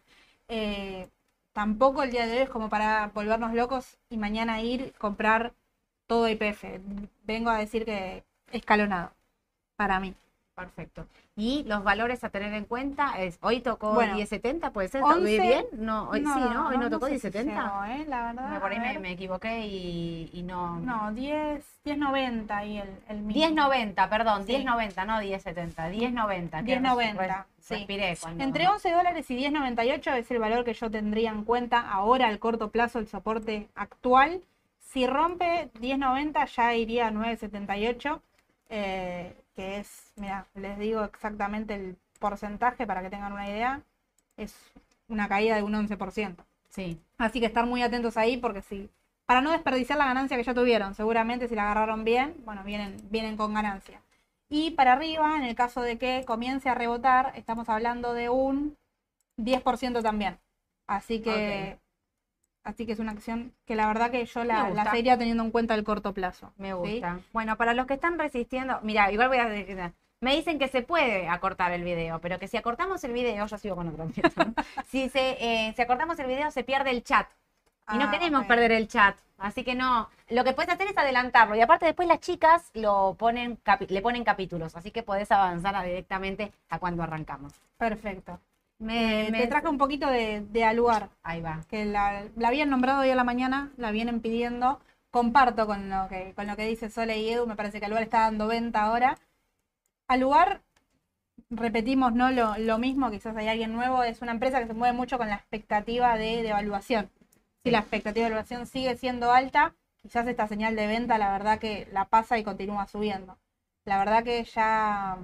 [0.48, 1.08] Eh,
[1.52, 5.52] tampoco el día de hoy es como para volvernos locos y mañana ir comprar
[6.06, 6.80] todo IPF.
[7.24, 9.12] Vengo a decir que escalonado,
[9.78, 10.12] para mí.
[10.56, 11.06] Perfecto.
[11.36, 15.04] Y los valores a tener en cuenta es, hoy tocó Bueno, 10.70, ¿puede ser?
[15.04, 15.64] 11, ¿Muy bien?
[15.70, 16.66] No, hoy sí, ¿no?
[16.66, 17.44] Hoy no, tocó sé si 10.70.
[17.44, 18.04] llegó, ¿eh?
[18.08, 18.50] La verdad.
[18.50, 20.80] Me- Por ahí me, me equivoqué y, y no...
[20.80, 23.68] No, 10, 10.90 y el, el mínimo.
[23.70, 24.54] 10.90, perdón, Sí.
[24.56, 26.64] 10.90, no 10.70, 10.90.
[26.66, 27.86] que 10.90, res- sí.
[28.20, 28.42] Cuando...
[28.42, 32.40] Entre 11 dólares y 10.98 es el valor que yo tendría en cuenta ahora al
[32.40, 34.42] corto plazo el soporte actual.
[34.80, 38.20] Si rompe 10.90 ya iría a 9.78,
[38.70, 43.82] eh, que es, mira, les digo exactamente el porcentaje para que tengan una idea,
[44.36, 44.54] es
[45.08, 46.36] una caída de un 11%.
[46.68, 48.88] Sí, Así que estar muy atentos ahí porque si,
[49.26, 52.98] para no desperdiciar la ganancia que ya tuvieron, seguramente si la agarraron bien, bueno, vienen,
[53.10, 54.00] vienen con ganancia.
[54.48, 58.76] Y para arriba, en el caso de que comience a rebotar, estamos hablando de un
[59.38, 60.38] 10% también.
[60.86, 61.80] Así que,
[62.68, 65.50] así que es una acción que la verdad que yo la, la seguiría teniendo en
[65.50, 66.52] cuenta el corto plazo.
[66.56, 66.74] me ¿sí?
[66.74, 67.18] gusta.
[67.32, 69.78] Bueno, para los que están resistiendo, mira, igual voy a decir,
[70.20, 73.58] me dicen que se puede acortar el video, pero que si acortamos el video, yo
[73.58, 74.12] sigo con otro ¿no?
[74.90, 77.26] si, se, eh, si acortamos el video se pierde el chat.
[77.90, 79.16] Y no Ah, queremos perder el chat.
[79.38, 80.10] Así que no.
[80.28, 81.54] Lo que puedes hacer es adelantarlo.
[81.56, 83.58] Y aparte después las chicas lo ponen
[83.88, 84.76] le ponen capítulos.
[84.76, 87.54] Así que podés avanzar a- directamente a cuando arrancamos.
[87.78, 88.38] Perfecto.
[88.78, 91.10] Me, Eh, me- Te traje un poquito de, de Aluar.
[91.22, 91.64] Ahí va.
[91.68, 94.80] que la, la habían nombrado hoy a la mañana, la vienen pidiendo.
[95.10, 98.02] Comparto con lo que, con lo que dice Sole y Edu, me parece que Aluar
[98.02, 99.18] está dando venta ahora.
[100.08, 100.62] Aluar,
[101.50, 102.30] repetimos, ¿no?
[102.30, 105.28] Lo, lo mismo, quizás hay alguien nuevo, es una empresa que se mueve mucho con
[105.28, 107.10] la expectativa de devaluación.
[107.64, 111.58] Si la expectativa de devaluación sigue siendo alta, quizás esta señal de venta, la verdad
[111.58, 113.38] que la pasa y continúa subiendo.
[113.84, 115.18] La verdad que ya,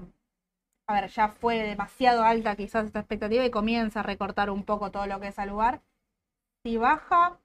[0.86, 4.90] a ver, ya fue demasiado alta quizás esta expectativa y comienza a recortar un poco
[4.90, 5.80] todo lo que es al lugar.
[6.62, 7.38] Si baja,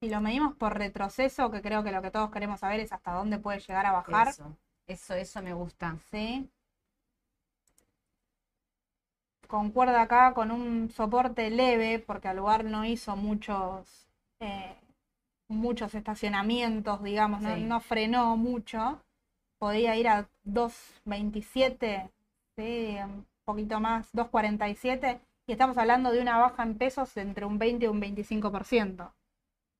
[0.00, 3.12] si lo medimos por retroceso, que creo que lo que todos queremos saber es hasta
[3.12, 4.56] dónde puede llegar a bajar, Eso,
[4.86, 5.98] eso, eso me gusta.
[6.10, 6.50] ¿sí?
[9.46, 14.08] Concuerda acá con un soporte leve, porque al lugar no hizo muchos,
[14.40, 14.76] eh,
[15.48, 19.02] muchos estacionamientos, digamos, no, no frenó mucho.
[19.60, 22.10] Podía ir a 2.27,
[22.56, 22.96] ¿sí?
[23.04, 27.84] un poquito más, 2.47, y estamos hablando de una baja en pesos entre un 20
[27.84, 29.12] y un 25%.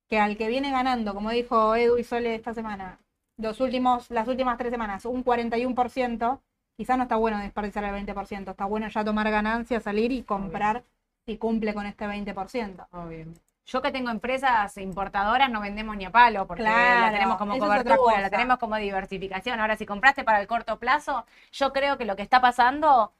[0.07, 2.99] Que al que viene ganando, como dijo Edu y Sole esta semana,
[3.37, 6.41] los últimos, las últimas tres semanas, un 41%,
[6.77, 10.83] quizás no está bueno desperdiciar el 20%, está bueno ya tomar ganancias, salir y comprar
[11.25, 12.87] si cumple con este 20%.
[12.91, 13.33] Obvio.
[13.71, 17.57] Yo que tengo empresas importadoras no vendemos ni a palo porque Claro, la tenemos como
[17.57, 19.61] cobertura, la tenemos como diversificación.
[19.61, 23.13] Ahora, si compraste para el corto plazo, yo creo que lo que está pasando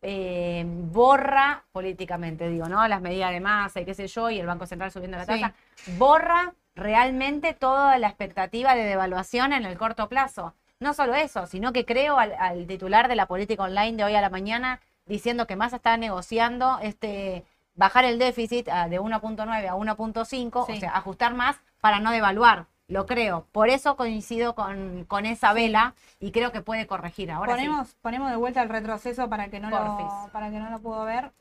[0.00, 2.86] eh, borra políticamente, digo, ¿no?
[2.88, 5.32] Las medidas de masa y qué sé yo, y el Banco Central subiendo la Sí.
[5.32, 5.54] tasa,
[5.98, 10.54] borra realmente toda la expectativa de devaluación en el corto plazo.
[10.80, 14.14] No solo eso, sino que creo al, al titular de la política online de hoy
[14.14, 17.44] a la mañana diciendo que Massa está negociando este
[17.78, 20.72] bajar el déficit ah, de 1.9 a 1.5, Sí.
[20.72, 22.66] o sea, ajustar más para no devaluar.
[22.88, 23.46] Lo creo.
[23.52, 27.30] Por eso coincido con, con esa vela y creo que puede corregir.
[27.30, 27.68] Ahora sí.
[28.00, 31.32] ponemos, de vuelta el retroceso para que no lo, para que no lo pudo ver.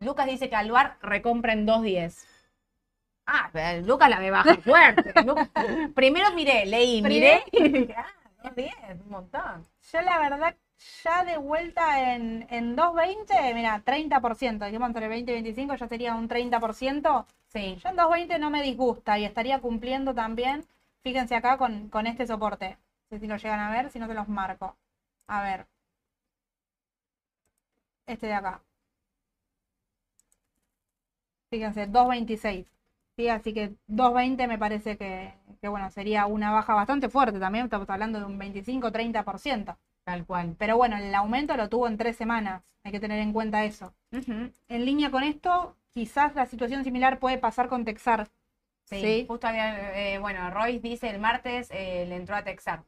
[0.00, 2.24] Lucas dice que Aluar recompra en 2.10.
[3.26, 5.12] Ah, pero Lucas la ve baja fuerte.
[5.24, 5.48] Lucas-
[5.94, 8.06] Primero miré, leí, miré y dije, ah,
[8.44, 9.66] 2.10, un montón.
[9.92, 10.56] Yo la verdad,
[11.04, 16.14] ya de vuelta en, en 2.20, mira, 30%, dijimos entre 20 y 25 ya sería
[16.14, 17.26] un 30%.
[17.48, 20.64] Sí, Yo en 2.20 no me disgusta y estaría cumpliendo también,
[21.02, 22.78] fíjense acá con, con este soporte.
[23.10, 24.76] No sé si lo llegan a ver, si no se los marco.
[25.26, 25.66] A ver.
[28.06, 28.60] Este de acá.
[31.50, 32.66] Fíjense, 2.26.
[33.16, 33.28] ¿sí?
[33.28, 37.64] Así que 2.20 me parece que, que, bueno, sería una baja bastante fuerte también.
[37.64, 39.76] Estamos hablando de un 25-30%.
[40.08, 40.54] Tal cual.
[40.58, 42.62] Pero bueno, el aumento lo tuvo en tres semanas.
[42.82, 43.92] Hay que tener en cuenta eso.
[44.10, 48.26] En línea con esto, quizás la situación similar puede pasar con Texar.
[48.84, 49.24] Sí, Sí.
[49.28, 52.84] justo había, eh, bueno, Royce dice el martes eh, le entró a Texar.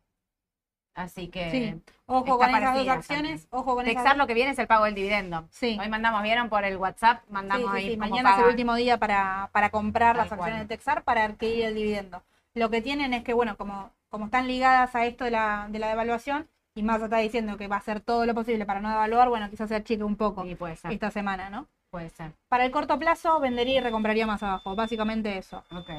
[0.94, 1.92] Así que Sí.
[2.06, 3.46] Ojo con esas dos acciones.
[3.50, 5.46] Ojo con esas Texar lo que viene es el pago del dividendo.
[5.50, 5.76] Sí.
[5.78, 7.22] Hoy mandamos, ¿vieron por el WhatsApp?
[7.28, 10.54] Mandamos sí, ahí cómo Mañana es el último día para, para comprar Tal las acciones
[10.56, 10.68] cual.
[10.68, 12.22] de Texar para adquirir el dividendo.
[12.54, 15.78] Lo que tienen es que, bueno, como, como están ligadas a esto de la, de
[15.78, 18.88] la devaluación, y más está diciendo que va a hacer todo lo posible para no
[18.88, 21.68] devaluar, bueno, quizás se achique un poco Sí, puede ser, esta semana, ¿no?
[21.90, 22.32] puede ser.
[22.48, 24.76] Para el corto plazo, vendería y recompraría más abajo.
[24.76, 25.64] Básicamente eso.
[25.72, 25.90] Ok.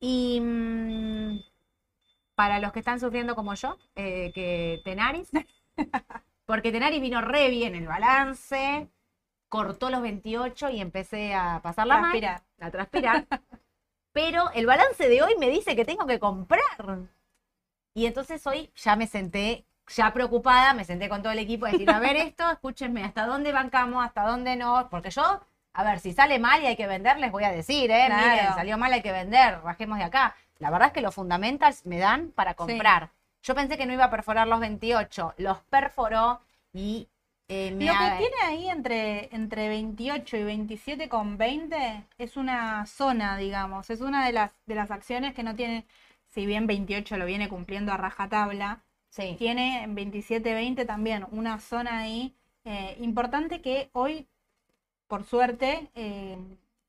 [0.00, 1.38] Y mm,
[2.34, 5.30] para los que están sufriendo como yo, eh, que Tenaris,
[6.46, 8.88] porque Tenaris vino re bien el balance,
[9.48, 12.42] cortó los 28 y empecé a pasarla mal, Transpirar.
[12.60, 13.26] a transpirar.
[14.12, 17.08] Pero el balance de hoy me dice que tengo que comprar.
[17.94, 21.70] Y entonces hoy ya me senté, ya preocupada, me senté con todo el equipo a
[21.70, 24.04] decir, a ver esto, escúchenme, ¿hasta dónde bancamos?
[24.04, 24.88] ¿Hasta dónde no?
[24.90, 25.40] Porque yo,
[25.72, 28.04] a ver, si sale mal y hay que vender, les voy a decir, ¿eh?
[28.06, 28.30] Claro.
[28.30, 30.34] Miren, salió mal, hay que vender, bajemos de acá.
[30.58, 33.10] La verdad es que los fundamentals me dan para comprar.
[33.42, 36.40] Yo pensé que no iba a perforar los 28, los perforó
[36.72, 37.08] y
[37.48, 42.86] eh, me Lo que tiene ahí entre, entre 28 y 27 con 20 es una
[42.86, 43.90] zona, digamos.
[43.90, 45.84] Es una de las, de las acciones que no tiene,
[46.30, 48.80] si bien 28 lo viene cumpliendo a rajatabla,
[49.14, 52.34] Sí, tiene en 27-20 también una zona ahí
[52.64, 54.26] eh, importante que hoy,
[55.06, 56.36] por suerte, eh,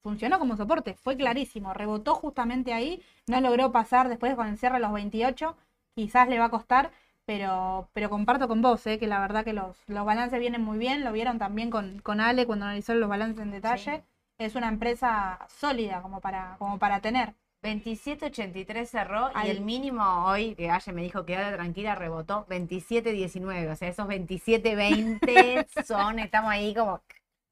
[0.02, 0.96] funcionó como soporte.
[0.96, 5.56] Fue clarísimo, rebotó justamente ahí, no logró pasar después con el cierre a los 28,
[5.94, 6.92] quizás le va a costar,
[7.26, 10.80] pero, pero comparto con vos, eh, que la verdad que los, los balances vienen muy
[10.80, 14.04] bien, lo vieron también con, con Ale cuando analizó los balances en detalle.
[14.40, 17.36] Es una empresa sólida como para, como para tener.
[17.66, 23.72] 27.83 cerró y el mínimo hoy, que Aye me dijo quédate tranquila, rebotó 27.19.
[23.72, 27.02] O sea, esos 27.20 son, estamos ahí como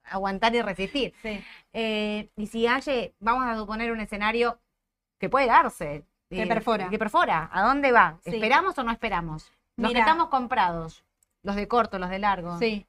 [0.04, 1.14] aguantar y resistir.
[1.22, 1.44] Sí.
[1.74, 4.60] Eh, y si Aye, vamos a suponer un escenario
[5.20, 6.04] que puede darse.
[6.30, 6.90] Que eh, perfora.
[6.90, 7.50] Que perfora.
[7.52, 8.20] ¿A dónde va?
[8.24, 8.36] Sí.
[8.36, 9.52] ¿Esperamos o no esperamos?
[9.78, 10.02] Los que Mira.
[10.02, 11.04] estamos comprados,
[11.42, 12.60] los de corto, los de largo.
[12.60, 12.86] Sí.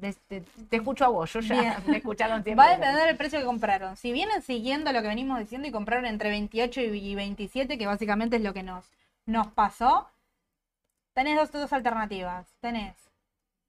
[0.00, 1.74] Te, te escucho a vos, yo ya Bien.
[1.86, 2.54] me escucharon siempre.
[2.64, 3.96] Va a depender del precio que compraron.
[3.96, 8.36] Si vienen siguiendo lo que venimos diciendo y compraron entre 28 y 27, que básicamente
[8.36, 8.84] es lo que nos,
[9.26, 10.08] nos pasó,
[11.14, 12.46] tenés dos, dos alternativas.
[12.60, 12.94] Tenés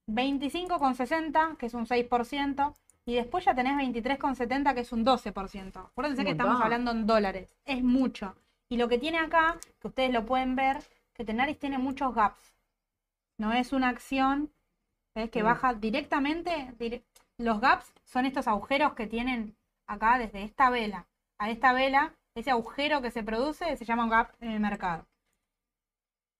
[0.07, 2.73] 25,60, que es un 6%,
[3.05, 5.77] y después ya tenés 23,70, que es un 12%.
[5.77, 7.49] Acuérdense que estamos hablando en dólares.
[7.65, 8.35] Es mucho.
[8.69, 10.77] Y lo que tiene acá, que ustedes lo pueden ver,
[11.13, 12.53] que Tenaris tiene muchos gaps.
[13.37, 14.51] No es una acción
[15.19, 15.45] es que Mm.
[15.45, 16.73] baja directamente.
[16.79, 17.03] dire-
[17.37, 19.55] los gaps son estos agujeros que tienen
[19.87, 21.05] acá desde esta vela
[21.37, 22.13] a esta vela.
[22.35, 25.05] Ese agujero que se produce se llama un gap en el mercado.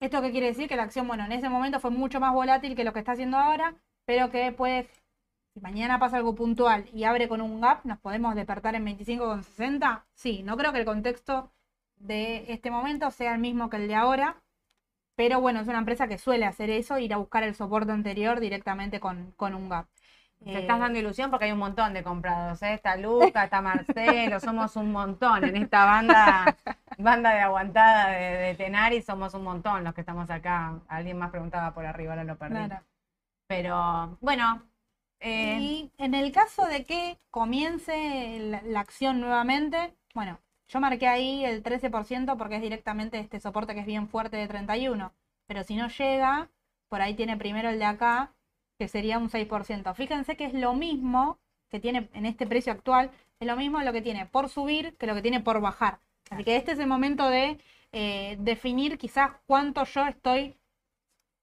[0.01, 0.67] ¿Esto qué quiere decir?
[0.69, 3.13] Que la acción, bueno, en ese momento fue mucho más volátil que lo que está
[3.13, 3.75] haciendo ahora,
[4.05, 4.87] pero que puede,
[5.53, 10.05] si mañana pasa algo puntual y abre con un gap, ¿nos podemos despertar en 25,60?
[10.13, 11.51] Sí, no creo que el contexto
[11.97, 14.37] de este momento sea el mismo que el de ahora,
[15.19, 18.39] pero bueno, es una empresa que suele hacer eso, ir a buscar el soporte anterior
[18.39, 19.87] directamente con, con un gap.
[20.51, 22.73] Te Eh, estás dando ilusión porque hay un montón de comprados, ¿eh?
[22.73, 26.57] Está Luca, está Marcelo, somos un montón en esta banda,
[26.97, 30.81] banda de aguantada de, de Tenari, somos un montón los que estamos acá.
[30.87, 32.69] Alguien más preguntaba por arriba, ahora lo perdí.
[32.69, 32.83] claro.
[33.47, 34.63] Pero bueno,
[35.21, 40.39] eh, Y en el caso de que comience la, la acción nuevamente, bueno,
[40.69, 44.47] yo marqué ahí el 13% porque es directamente este soporte que es bien fuerte de
[44.47, 45.11] 31.
[45.47, 46.49] Pero si no llega,
[46.87, 48.33] por ahí tiene primero el de acá,
[48.77, 49.93] que sería un 6%.
[49.95, 51.39] Fíjense que es lo mismo
[51.69, 55.07] que tiene en este precio actual, es lo mismo lo que tiene por subir que
[55.07, 55.99] lo que tiene por bajar.
[56.29, 57.59] Así que este es el momento de
[57.91, 60.55] eh, definir quizás cuánto yo estoy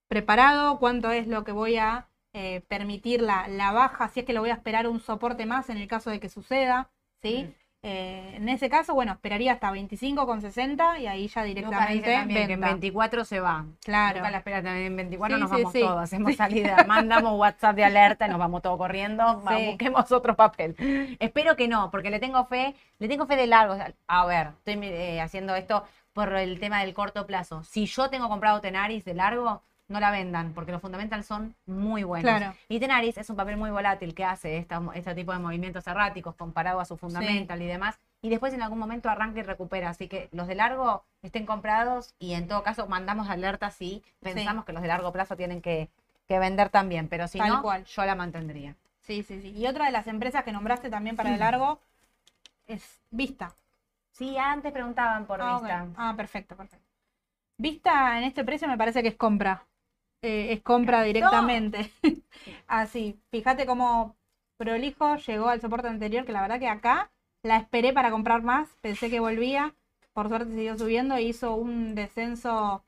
[0.08, 4.32] preparado, cuánto es lo que voy a eh, permitir la, la baja, si es que
[4.32, 6.90] lo voy a esperar un soporte más en el caso de que suceda,
[7.22, 7.44] ¿sí?
[7.44, 7.65] Mm.
[7.82, 12.60] Eh, en ese caso, bueno, esperaría hasta 25,60 y ahí ya directamente también que en
[12.60, 12.66] venta.
[12.68, 13.64] 24 se va.
[13.84, 14.22] Claro.
[14.22, 15.80] La espera también en 24 Sí, nos sí, vamos sí.
[15.80, 19.66] todos, hacemos salida, mandamos WhatsApp de alerta y nos vamos todos corriendo, va, Sí.
[19.66, 20.74] busquemos otro papel.
[21.20, 23.76] Espero que no, porque le tengo fe, le tengo fe de largo.
[24.08, 27.62] A ver, estoy eh, haciendo esto por el tema del corto plazo.
[27.62, 32.02] Si yo tengo comprado Tenaris de largo, no la vendan, porque los fundamentals son muy
[32.02, 32.28] buenos.
[32.28, 32.54] Claro.
[32.68, 36.34] Y Tenaris es un papel muy volátil que hace esta- este tipo de movimientos erráticos
[36.34, 37.98] comparado a su fundamental y demás.
[38.22, 39.90] Y después en algún momento arranca y recupera.
[39.90, 44.64] Así que los de largo estén comprados y en todo caso mandamos alerta si pensamos
[44.64, 45.88] que los de largo plazo tienen que,
[46.26, 47.08] que vender también.
[47.08, 47.84] Pero si Tal no, cual.
[47.84, 48.74] yo la mantendría.
[49.02, 49.50] Sí, sí, sí.
[49.50, 51.78] Y otra de las empresas que nombraste también para el largo
[52.66, 53.52] es Vista.
[54.10, 55.86] Sí, antes preguntaban por ah, vista.
[55.96, 56.84] Ah, perfecto, perfecto.
[57.58, 59.62] Vista en este precio me parece que es compra.
[60.26, 61.92] Eh, es compra directamente.
[62.66, 64.16] Así, fíjate cómo
[64.56, 67.10] prolijo llegó al soporte anterior, que la verdad que acá
[67.42, 69.74] la esperé para comprar más, pensé que volvía,
[70.12, 72.84] por suerte siguió subiendo e hizo un descenso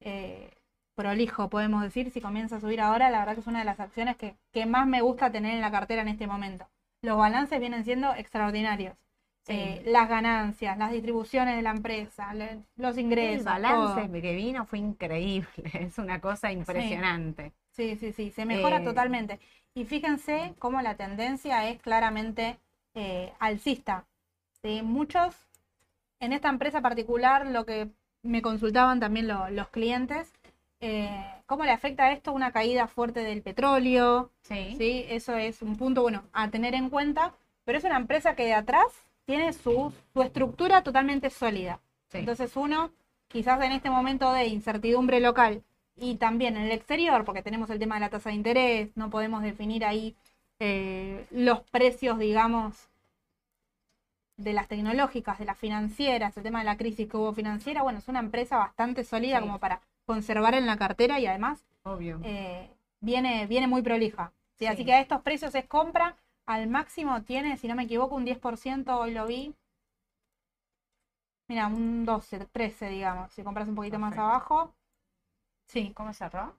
[0.00, 0.50] eh,
[0.94, 3.80] prolijo, podemos decir, si comienza a subir ahora, la verdad que es una de las
[3.80, 6.68] acciones que, que más me gusta tener en la cartera en este momento.
[7.02, 8.96] Los balances vienen siendo extraordinarios.
[9.44, 9.54] Sí.
[9.54, 13.38] Eh, las ganancias, las distribuciones de la empresa, le- los ingresos.
[13.38, 14.12] El balance todo.
[14.22, 17.52] que vino fue increíble, es una cosa impresionante.
[17.72, 19.40] Sí, sí, sí, se mejora Eh, totalmente.
[19.74, 22.58] Y fíjense cómo la tendencia es claramente
[22.94, 24.04] eh, alcista.
[24.62, 24.82] ¿sí?
[24.82, 25.34] Muchos,
[26.20, 27.88] en esta empresa particular, lo que
[28.22, 30.32] me consultaban también lo- los clientes,
[31.46, 34.74] cómo le afecta esto una caída fuerte del petróleo, Sí.
[34.76, 35.04] ¿sí?
[35.08, 37.34] Eso es un punto, bueno, a tener en cuenta,
[37.64, 38.86] pero es una empresa que de atrás
[39.26, 41.80] tiene su, su estructura totalmente sólida.
[42.08, 42.18] sí.
[42.18, 42.90] Entonces uno,
[43.28, 45.62] quizás en este momento de incertidumbre local
[45.96, 49.10] y también en el exterior, porque tenemos el tema de la tasa de interés, no
[49.10, 50.16] podemos definir ahí
[50.58, 52.88] eh, los precios, digamos,
[54.36, 57.98] de las tecnológicas, de las financieras, el tema de la crisis que hubo financiera, bueno,
[57.98, 59.42] es una empresa bastante sólida Sí.
[59.42, 62.20] como para conservar en la cartera y además Obvio.
[62.24, 62.68] eh,
[63.00, 64.32] viene, viene muy prolija.
[64.58, 64.66] ¿sí?
[64.66, 64.84] Así Sí.
[64.86, 66.16] que a estos precios es compra.
[66.46, 69.56] Al máximo tiene, si no me equivoco, un 10%, hoy lo vi.
[71.48, 73.32] Mira, un 12, 13, digamos.
[73.32, 74.28] Si compras un poquito más Perfecto.
[74.28, 74.74] abajo.
[75.66, 76.56] Sí, ¿Cómo cerró?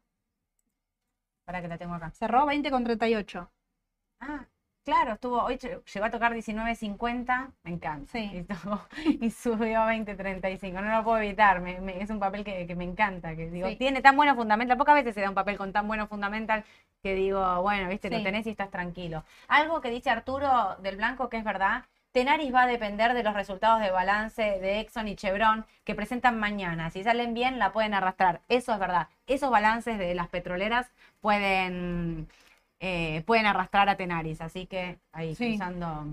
[1.45, 2.11] Para que la tengo acá.
[2.11, 3.51] cerró 20,38.
[4.21, 4.47] Ah,
[4.84, 8.11] claro, estuvo, hoy lle- llegó a tocar 19.50, me encanta.
[8.11, 8.45] Sí.
[8.45, 8.45] Y,
[9.25, 12.75] y subió a 20.35, no lo puedo evitar, me- me- es un papel que, que
[12.75, 13.75] me encanta, que digo, Sí.
[13.75, 16.63] tiene tan buenos fundamental, pocas veces se da un papel con tan buenos fundamental
[17.01, 18.23] que digo, bueno, viste, lo Sí.
[18.23, 19.23] tenés y estás tranquilo.
[19.47, 23.34] Algo que dice Arturo del Blanco que es verdad, Tenaris va a depender de los
[23.34, 26.91] resultados de balance de Exxon y Chevron que presentan mañana.
[26.91, 28.41] Si salen bien, la pueden arrastrar.
[28.49, 29.07] Eso es verdad.
[29.25, 32.27] Esos balances de las petroleras pueden,
[32.86, 34.41] eh, pueden arrastrar a Tenaris.
[34.41, 35.51] Así que ahí, Sí.
[35.57, 36.05] cruzando,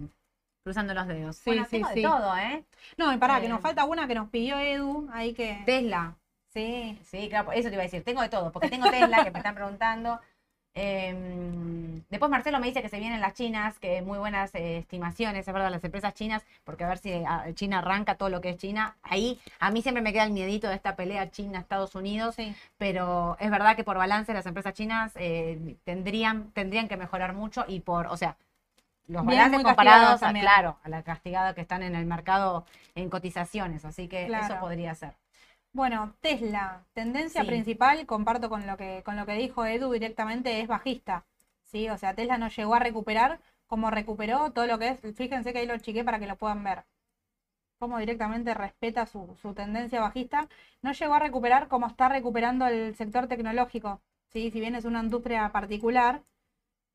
[0.63, 1.37] cruzando los dedos.
[1.37, 2.03] Sí, bueno, sí, tengo de sí.
[2.03, 2.65] todo, ¿eh?
[2.97, 3.49] No, y pará, que Eh.
[3.49, 5.09] nos falta una que nos pidió Edu.
[5.13, 5.63] Ahí que.
[5.67, 6.15] Tesla.
[6.53, 6.99] Sí.
[7.05, 8.05] Sí, claro, eso te iba a decir.
[8.05, 10.21] Tengo de todo, porque tengo Tesla, que me están preguntando.
[10.75, 15.47] Em, después Marcelo me dice que se vienen las chinas, que muy buenas eh, estimaciones,
[15.47, 18.51] es verdad, las empresas chinas, porque a ver si ah, China arranca todo lo que
[18.51, 18.97] es China.
[19.03, 22.55] Ahí a mí siempre me queda el miedito de esta pelea China-Estados Unidos, Sí.
[22.79, 27.65] pero es verdad que por balance las empresas chinas eh, tendrían, tendrían que mejorar mucho
[27.67, 28.37] y por, o sea,
[29.09, 32.65] los balances comparados, a, claro, a la castigada que están en el mercado
[32.95, 35.15] en cotizaciones, así que eso podría ser.
[35.73, 37.47] Bueno, Tesla, tendencia Sí.
[37.49, 41.25] principal, comparto con lo que, con lo que dijo Edu directamente, es bajista.
[41.65, 41.89] ¿sí?
[41.89, 45.01] O sea, Tesla no llegó a recuperar como recuperó todo lo que es.
[45.17, 46.85] Fíjense que ahí lo chiqué para que lo puedan ver.
[47.79, 50.49] Cómo directamente respeta su, su tendencia bajista.
[50.83, 54.01] No llegó a recuperar como está recuperando el sector tecnológico.
[54.29, 54.51] ¿sí?
[54.51, 56.23] Si bien es una industria particular,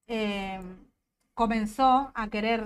[0.07, 0.59] eh,
[1.34, 2.65] comenzó a querer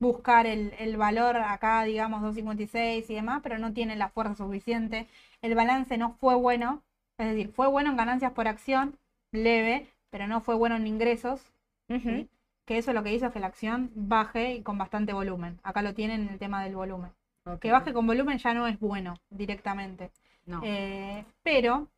[0.00, 5.06] buscar el, el valor acá, digamos, 2.56 y demás, pero no tiene la fuerza suficiente.
[5.42, 6.82] El balance no fue bueno,
[7.18, 8.98] es decir, fue bueno en ganancias por acción,
[9.32, 11.52] leve, pero no fue bueno en ingresos,
[11.88, 12.28] ¿sí?
[12.66, 15.58] que eso lo que hizo es que la acción baje y con bastante volumen.
[15.62, 17.10] Acá lo tienen en el tema del volumen.
[17.60, 20.10] Que baje con volumen ya no es bueno directamente.
[20.46, 20.60] No.
[20.64, 21.88] Eh, pero,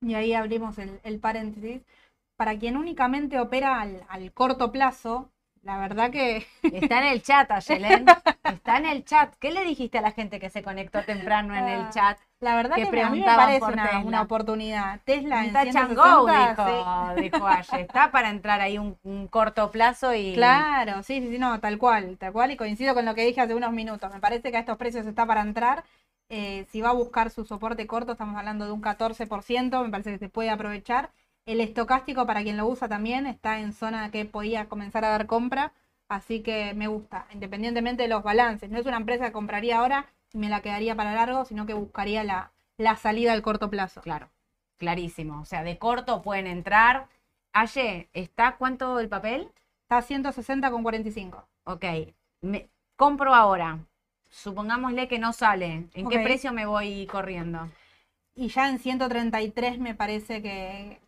[0.00, 1.82] y ahí abrimos el, el paréntesis,
[2.36, 5.30] para quien únicamente opera al, al corto plazo,
[5.62, 8.06] la verdad que Está en el chat, Ayelen.
[8.44, 9.34] Está en el chat.
[9.38, 12.18] ¿Qué le dijiste a la gente que se conectó temprano en el Ah, chat?
[12.40, 15.00] La verdad que que me- a mí me preguntaban parece por una, una oportunidad.
[15.04, 16.64] Tesla en go, 160, dijo,
[17.16, 17.22] sí.
[17.22, 17.82] dijo Aye.
[17.82, 20.32] Está para entrar ahí un, un corto plazo y.
[20.34, 22.50] Claro, sí, sí, sí, no, tal cual, tal cual.
[22.50, 24.12] Y coincido con lo que dije hace unos minutos.
[24.12, 25.84] Me parece que a estos precios está para entrar.
[26.28, 30.12] Eh, si va a buscar su soporte corto, estamos hablando de un 14%, me parece
[30.12, 31.10] que se puede aprovechar.
[31.44, 35.26] El estocástico, para quien lo usa también, está en zona que podía comenzar a dar
[35.26, 35.72] compra.
[36.08, 38.70] Así que me gusta, independientemente de los balances.
[38.70, 41.74] No es una empresa que compraría ahora y me la quedaría para largo, sino que
[41.74, 44.02] buscaría la, la salida al corto plazo.
[44.02, 44.28] Claro,
[44.76, 45.40] clarísimo.
[45.40, 47.08] O sea, de corto pueden entrar.
[47.52, 49.50] Aye, ¿está cuánto el papel?
[49.82, 51.46] Está a 160 con 45.
[51.64, 51.84] Ok,
[52.42, 53.78] me, compro ahora.
[54.30, 55.88] Supongámosle que no sale.
[55.92, 57.68] ¿En qué precio me voy corriendo?
[58.34, 61.00] Y ya en 133 me parece que,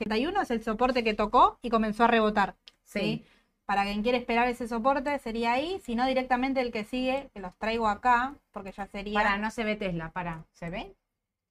[0.00, 2.56] que 31 es el soporte que tocó y comenzó a rebotar.
[2.84, 3.22] ¿sí?
[3.66, 7.40] Para quien quiere esperar ese soporte sería ahí, si no directamente el que sigue, que
[7.40, 9.20] los traigo acá, porque ya sería...
[9.20, 10.46] Para, no se ve Tesla, para.
[10.52, 10.96] ¿Se ve?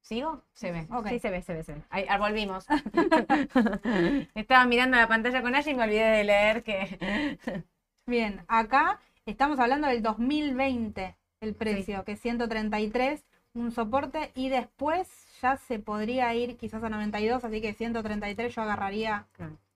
[0.02, 0.42] ¿Sigo?
[0.54, 0.88] Se ve.
[1.10, 1.84] Sí, se ve, se ve, se ve.
[1.92, 2.66] Ahí, ah, volvimos.
[4.34, 7.38] Estaba mirando la pantalla con ella y me olvidé de leer que.
[8.08, 13.24] Bien, acá estamos hablando del 2020, el precio, que es 133,
[13.54, 15.08] un soporte, y después
[15.42, 19.26] ya se podría ir quizás a 92, así que 133 yo agarraría.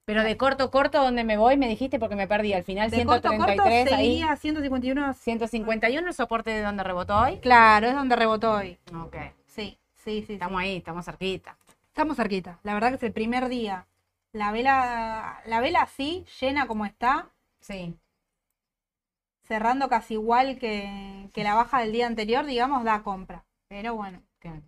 [0.04, 1.56] Pero de corto, corto, ¿dónde me voy?
[1.56, 2.52] Me dijiste porque me perdí.
[2.52, 4.04] Al final, De corto, 133, corto ahí.
[4.04, 5.14] seguiría a 151.
[5.14, 7.38] 151, el soporte de donde rebotó hoy.
[7.38, 8.78] Claro, es donde rebotó hoy.
[8.94, 9.16] Ok.
[9.46, 10.24] Sí, sí, sí.
[10.26, 10.32] sí.
[10.34, 11.56] Estamos ahí, estamos cerquita.
[11.88, 12.58] Estamos cerquita.
[12.64, 13.86] La verdad que es el primer día.
[14.32, 17.94] La vela, la vela así, llena como está, Sí.
[19.42, 23.44] cerrando casi igual que, que la baja del día anterior, digamos, da compra.
[23.68, 24.20] Pero bueno.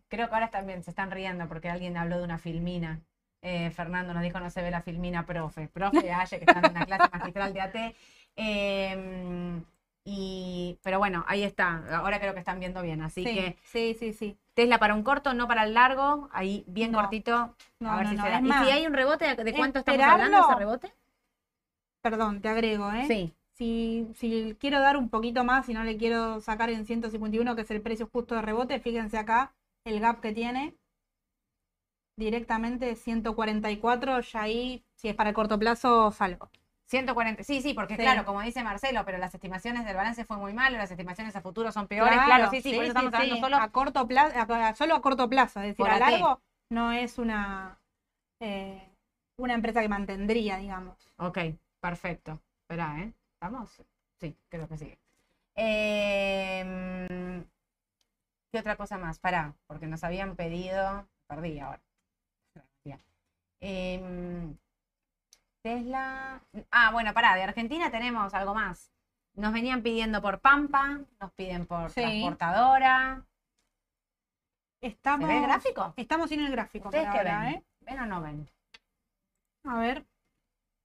[0.09, 3.01] Creo que ahora también se están riendo porque alguien habló de una filmina.
[3.43, 5.69] Eh, Fernando nos dijo no se ve la filmina, profe.
[5.69, 7.95] Profe, Aye, que está en una clase magistral de AT.
[8.37, 9.63] Eh,
[10.05, 11.83] y, pero bueno, ahí está.
[11.97, 13.03] Ahora creo que están viendo bien.
[13.03, 14.37] Así sí, que sí, sí, sí.
[14.55, 16.29] Tesla para un corto, no para el largo.
[16.33, 17.01] Ahí bien No.
[17.01, 17.55] cortito.
[17.81, 18.39] No, a ver no, si se da.
[18.39, 20.93] ¿Y más, si hay un rebote, de cuánto estamos hablando de ese rebote?
[22.03, 23.05] Perdón, te agrego, ¿eh?
[23.09, 23.35] Sí.
[23.53, 27.63] Si, si quiero dar un poquito más y no le quiero sacar en 151, que
[27.63, 29.53] es el precio justo de rebote, fíjense acá
[29.87, 30.77] el gap que tiene.
[32.19, 36.49] Directamente 144, ya ahí, si es para el corto plazo, salgo.
[36.87, 38.03] 140, sí, sí, porque Sí.
[38.03, 41.43] claro, como dice Marcelo, pero las estimaciones del balance fue muy malo, las estimaciones a
[41.43, 42.19] futuro son peores.
[42.25, 45.29] Claro, sí, sí, por eso estamos hablando solo a corto plazo, a- solo a corto
[45.29, 47.79] plazo, es decir, Por a largo no es una
[48.41, 48.89] eh,
[49.39, 50.97] una empresa que mantendría, digamos.
[51.19, 51.39] Ok,
[51.81, 52.41] perfecto.
[52.63, 53.13] Espera, ¿eh?
[53.35, 53.83] ¿Estamos?
[54.21, 54.97] Sí, creo que sí.
[55.57, 57.45] Em,
[58.53, 59.19] ¿Qué otra cosa más?
[59.19, 61.07] Pará, porque nos habían pedido.
[61.27, 61.81] Perdí ahora.
[63.61, 64.55] Em,
[65.63, 66.41] Tesla.
[66.71, 68.93] Ah, bueno, pará, de Argentina tenemos algo más.
[69.35, 72.01] Nos venían pidiendo por Pampa, nos piden por Sí.
[72.03, 73.25] transportadora.
[74.83, 75.95] Estamos, ¿Se ve el gráfico?
[75.97, 77.55] Estamos sin el gráfico ¿Ustedes qué ahora, ven?
[77.55, 77.63] ¿eh?
[77.81, 78.47] ¿Ven o no ven?
[79.65, 80.05] A ver.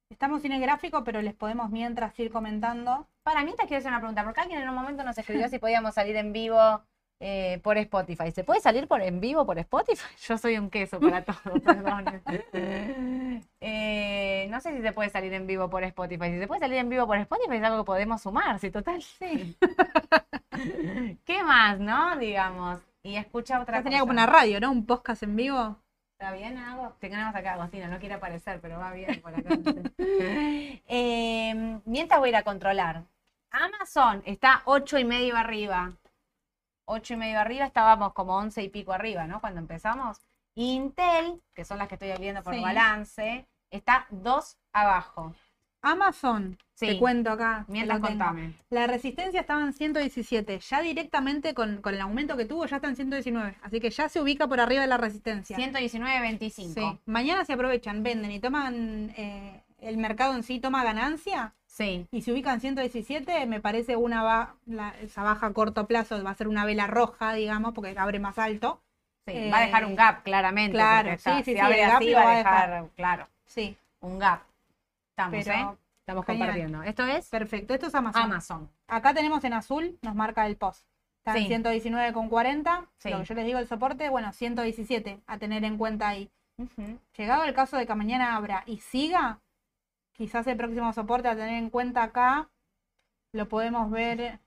[0.09, 3.07] Estamos sin el gráfico, pero les podemos mientras ir comentando.
[3.23, 5.93] Para mientras quiero hacer una pregunta, porque alguien en un momento nos escribió si podíamos
[5.93, 6.81] salir en vivo
[7.23, 8.31] eh, por Spotify.
[8.31, 10.01] ¿Se puede salir por en vivo por Spotify?
[10.27, 12.05] Yo soy un queso para todo, perdón.
[13.61, 16.31] Eh, no sé si se puede salir en vivo por Spotify.
[16.31, 19.01] Si se puede salir en vivo por Spotify es algo que podemos sumar, si total.
[19.19, 19.55] Sí.
[21.25, 22.17] ¿Qué más, no?
[22.17, 22.79] Digamos.
[23.03, 24.07] Y escucha otra Ya tenía cosa.
[24.07, 24.71] como una radio, ¿no?
[24.71, 25.77] Un podcast en vivo.
[26.19, 26.59] ¿Está bien?
[26.99, 29.49] Te tenemos acá, Agostina, no quiere aparecer, pero va bien por acá.
[29.97, 33.03] Eh, mientras voy a ir a controlar.
[33.51, 35.93] Amazon está ocho y medio arriba.
[36.93, 39.39] Ocho y medio arriba, estábamos como once y pico arriba, ¿no?
[39.39, 40.19] Cuando empezamos.
[40.55, 42.59] Intel, que son las que estoy viendo por Sí.
[42.61, 45.33] balance, está dos abajo.
[45.81, 46.87] Amazon, Sí.
[46.87, 47.63] te cuento acá.
[47.69, 48.53] Mientras contame.
[48.69, 50.59] La resistencia estaba en 117.
[50.59, 53.55] Ya directamente con, con el aumento que tuvo, ya está en 119.
[53.63, 55.55] Así que ya se ubica por arriba de la resistencia.
[55.57, 56.73] 119.25.
[56.73, 56.99] Sí.
[57.05, 59.11] Mañana se aprovechan, venden y toman.
[59.17, 62.05] eh, el mercado en sí toma ganancia Sí.
[62.11, 63.45] y se ubica en 117.
[63.45, 66.85] Me parece una ba- la- esa baja a corto plazo va a ser una vela
[66.85, 68.81] roja, digamos, porque abre más alto.
[69.25, 69.31] sí.
[69.33, 70.73] Eh, va a dejar un gap, claramente.
[70.73, 72.69] claro, está- sí, sí, si sí, abre el gap así, va a dejar.
[72.71, 74.41] dejar, claro, Sí, un gap.
[75.11, 75.77] Estamos, pero ¿eh?
[75.99, 76.47] Estamos genial.
[76.47, 76.83] compartiendo.
[76.83, 77.73] Esto es perfecto.
[77.73, 78.21] Esto es Amazon.
[78.23, 78.69] Amazon.
[78.87, 80.85] Acá tenemos en azul, nos marca el post.
[81.19, 81.39] Está Sí.
[81.41, 82.87] en 119,40.
[82.97, 83.09] Sí.
[83.11, 86.29] Lo que yo les digo el soporte, bueno, 117 a tener en cuenta ahí.
[86.57, 86.97] Ujú.
[87.15, 89.39] Llegado el caso de que mañana abra y siga,
[90.21, 92.47] quizás el próximo soporte a tener en cuenta acá
[93.33, 94.39] lo podemos ver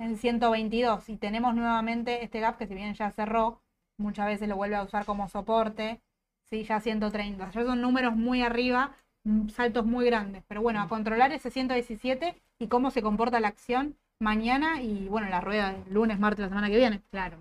[0.00, 1.10] en 122.
[1.10, 3.60] Y tenemos nuevamente este gap que si bien ya cerró,
[3.98, 6.00] muchas veces lo vuelve a usar como soporte.
[6.48, 7.50] Sí, ya 130.
[7.50, 10.42] Ya son números muy arriba, mm, saltos muy grandes.
[10.48, 15.28] Pero bueno, a controlar ese 117 y cómo se comporta la acción mañana y bueno,
[15.28, 17.02] la rueda lunes, martes, la semana que viene.
[17.10, 17.36] Claro.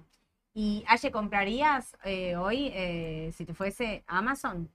[0.53, 4.69] ¿Y Aye, comprarías eh, hoy, eh, si te fuese Amazon?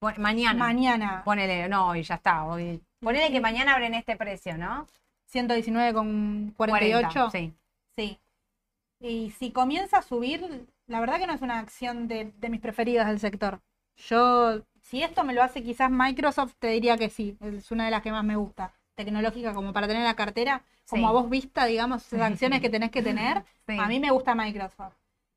[0.00, 0.58] Pon- mañana.
[0.58, 2.44] Mañana Ponele, no, hoy ya está.
[2.44, 2.82] Hoy.
[3.00, 4.86] Ponele que mañana abren este precio, ¿no?
[5.32, 6.54] 119,48.
[6.56, 7.52] 40, sí.
[7.96, 8.18] Sí.
[9.00, 12.60] Y si comienza a subir, la verdad que no es una acción de, de mis
[12.60, 13.60] preferidas del sector.
[13.96, 17.90] Yo, si esto me lo hace quizás Microsoft, te diría que sí, es una de
[17.90, 18.72] las que más me gusta.
[18.96, 21.08] Tecnológica como para tener en la cartera, como Sí.
[21.08, 23.44] a vos vista, digamos, esas acciones que tenés que tener.
[23.66, 23.78] Sí.
[23.78, 24.96] A mí me gusta Microsoft.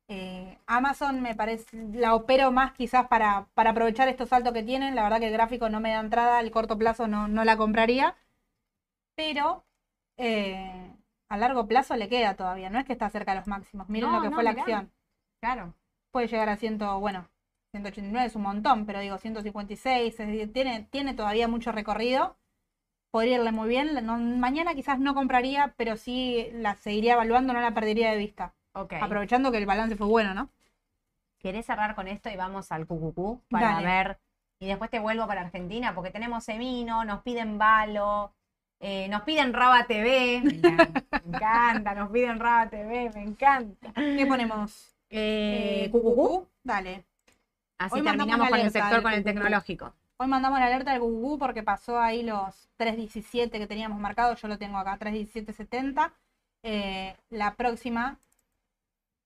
[0.10, 4.96] Eh, Amazon me parece, la opero más quizás para, para aprovechar estos saltos que tienen.
[4.96, 7.58] La verdad que el gráfico no me da entrada, al corto plazo no, no la
[7.58, 8.16] compraría.
[9.16, 9.66] Pero
[10.18, 10.92] eh,
[11.30, 13.90] a largo plazo le queda todavía, no es que está cerca de los máximos.
[13.90, 14.92] Miren No, lo que no, fue la acción.
[15.42, 15.74] Claro.
[16.12, 17.28] Puede llegar a 100, bueno,
[17.72, 22.38] 189 es un montón, pero digo 156, es decir, tiene, tiene todavía mucho recorrido.
[23.12, 23.94] Podría irle muy bien.
[24.06, 28.56] No- mañana quizás no compraría, pero sí la seguiría evaluando, no la perdería de vista.
[28.74, 28.94] Ok.
[29.02, 30.50] Aprovechando que el balance fue bueno, ¿no?
[31.40, 33.86] ¿Querés cerrar con esto y vamos al QQQ para Dale.
[33.86, 34.18] ver?
[34.60, 38.32] Y después te vuelvo para Argentina porque tenemos Semino, nos piden Valo,
[38.80, 40.42] eh, nos piden Raba TV.
[41.26, 43.92] Me encanta, nos piden Raba TV, me encanta.
[43.94, 44.96] ¿Qué ponemos?
[45.10, 46.48] Eh, Eh, cucucú.
[46.64, 47.04] Dale.
[47.78, 49.36] Así Hoy terminamos con el sector con el cucucú.
[49.36, 49.94] tecnológico.
[50.18, 54.36] Hoy mandamos la alerta del cucucú porque pasó ahí los 3.17 que teníamos marcado.
[54.36, 56.12] Yo lo tengo acá, 3.17.70.
[56.64, 58.18] Eh, la próxima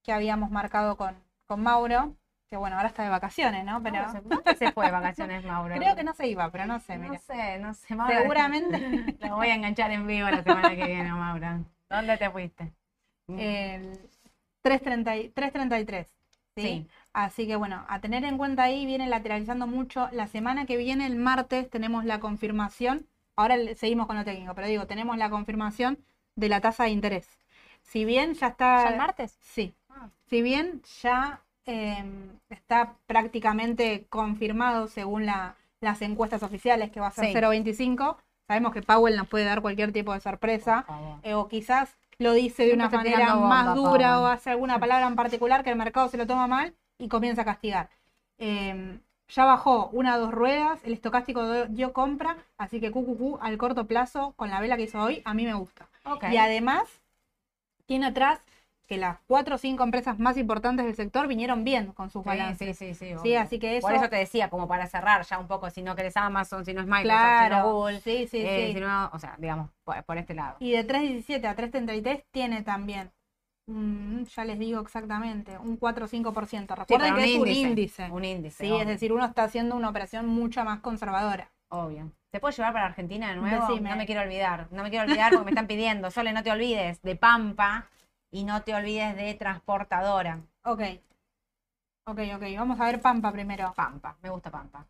[0.08, 1.14] que habíamos marcado con,
[1.48, 2.16] con Mauro,
[2.50, 3.84] que bueno, ahora está de vacaciones, ¿no?
[3.84, 5.76] Pero ¿Dónde se- ¿Dónde se fue de vacaciones, Mauro?
[5.80, 7.20] creo que no se iba, pero no sé, No mira.
[7.20, 7.94] sé, no sé.
[7.94, 8.16] Mauro.
[8.18, 8.78] Seguramente
[9.20, 11.66] Lo voy a enganchar en vivo la semana que viene, Mauro.
[11.90, 12.72] ¿Dónde te fuiste?
[13.28, 14.00] el
[14.64, 16.06] 3.30 y- 3.33.
[16.56, 16.62] ¿sí?
[16.64, 16.88] Sí.
[17.12, 20.08] Así que bueno, a tener en cuenta ahí, viene lateralizando mucho.
[20.14, 23.06] La semana que viene, el martes, tenemos la confirmación.
[23.36, 26.00] Ahora seguimos con lo técnico, pero digo, tenemos la confirmación
[26.38, 27.28] de la tasa de interés.
[27.82, 28.84] Si bien ya está.
[28.86, 29.38] ¿Ya el martes?
[29.42, 29.74] Sí.
[30.30, 32.04] Si bien ya eh,
[32.50, 37.34] está prácticamente confirmado según la- las encuestas oficiales que va a ser Sí.
[37.34, 38.18] 0.25,
[38.48, 40.86] sabemos que Powell nos puede dar cualquier tipo de sorpresa.
[41.24, 44.24] Eh, o quizás lo dice de una manera bomba, más dura Powell.
[44.24, 47.42] o hace alguna palabra en particular que el mercado se lo toma mal y comienza
[47.42, 47.90] a castigar.
[48.38, 53.58] Eh, ya bajó una o dos ruedas, el estocástico dio, compra, así que QQQ al
[53.58, 55.90] corto plazo, con la vela que hizo hoy, a mí me gusta.
[56.32, 56.84] Y además,
[57.86, 58.40] tiene atrás
[58.88, 62.30] que las cuatro o cinco empresas más importantes del sector vinieron bien con sus Sí,
[62.30, 62.78] balances.
[62.78, 63.06] sí, sí, sí.
[63.10, 63.42] Sí, obvio.
[63.42, 63.88] así que eso.
[63.88, 66.74] Por eso te decía, como para cerrar ya un poco, si no querés Amazon, si
[66.74, 68.74] no es Microsoft, si no claro, Google, sí, sí, eh, sí.
[68.74, 70.56] si no, o sea, digamos, por, por este lado.
[70.60, 73.12] Y de 3.17 a 3.33 tiene también,
[73.68, 76.74] mm, ya les digo exactamente, un 4 o 5%.
[76.76, 78.10] Sí, Recuerden que es un índice.
[78.10, 78.64] Un índice.
[78.64, 81.52] Sí, obvio, es decir, uno está haciendo una operación mucho más conservadora.
[81.70, 82.10] Obvio.
[82.32, 83.68] ¿Se puede llevar para Argentina de nuevo?
[83.68, 83.90] Decime.
[83.90, 84.68] No me quiero olvidar.
[84.72, 86.10] No me quiero olvidar porque me están pidiendo.
[86.12, 87.90] Sole, no te olvides de Pampa
[88.32, 90.42] y no te olvides de Transportadora.
[90.64, 90.82] Ok.
[92.06, 92.44] Ok, ok.
[92.58, 93.74] Vamos a ver Pampa primero.
[93.76, 94.16] Pampa.
[94.22, 94.86] Me gusta Pampa.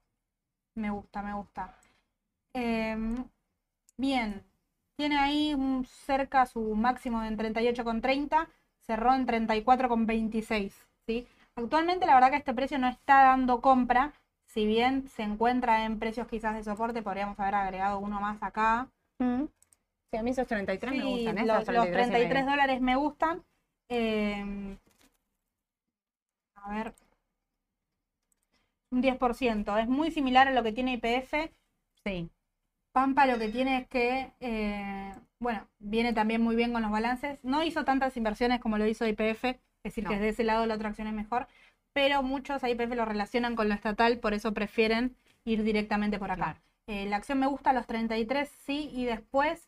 [0.76, 1.74] Me gusta, me gusta.
[2.54, 3.26] Em,
[3.98, 4.44] bien.
[4.98, 8.50] Tiene ahí un- cerca su máximo en 38,30.
[8.86, 10.74] Cerró en 34,26.
[11.08, 11.28] ¿sí?
[11.56, 14.14] Actualmente la verdad que este precio no está dando compra.
[14.48, 18.90] Si bien se encuentra en precios quizás de soporte, podríamos haber agregado uno más acá.
[20.12, 21.38] Sí, a mí esos 33 me Sí, gustan.
[21.38, 21.46] ¿eh?
[21.46, 22.52] los, Esos los 33 y 33 medio.
[22.52, 23.44] dólares me gustan.
[23.90, 24.78] Em,
[26.56, 26.94] a ver.
[28.92, 29.78] Un 10%.
[29.78, 31.52] Es muy similar a lo que tiene IPF.
[32.06, 32.30] Sí.
[32.94, 37.38] Pampa lo que tiene es que, eh, bueno, viene también muy bien con los balances.
[37.44, 40.10] No hizo tantas inversiones como lo hizo IPF, es decir, No.
[40.10, 41.48] que de ese lado la otra acción es mejor,
[41.94, 46.32] pero muchos a IPF lo relacionan con lo estatal, por eso prefieren ir directamente por
[46.32, 46.44] acá.
[46.44, 46.60] Claro.
[46.88, 49.68] Eh, la acción me gusta a los 33, sí, y después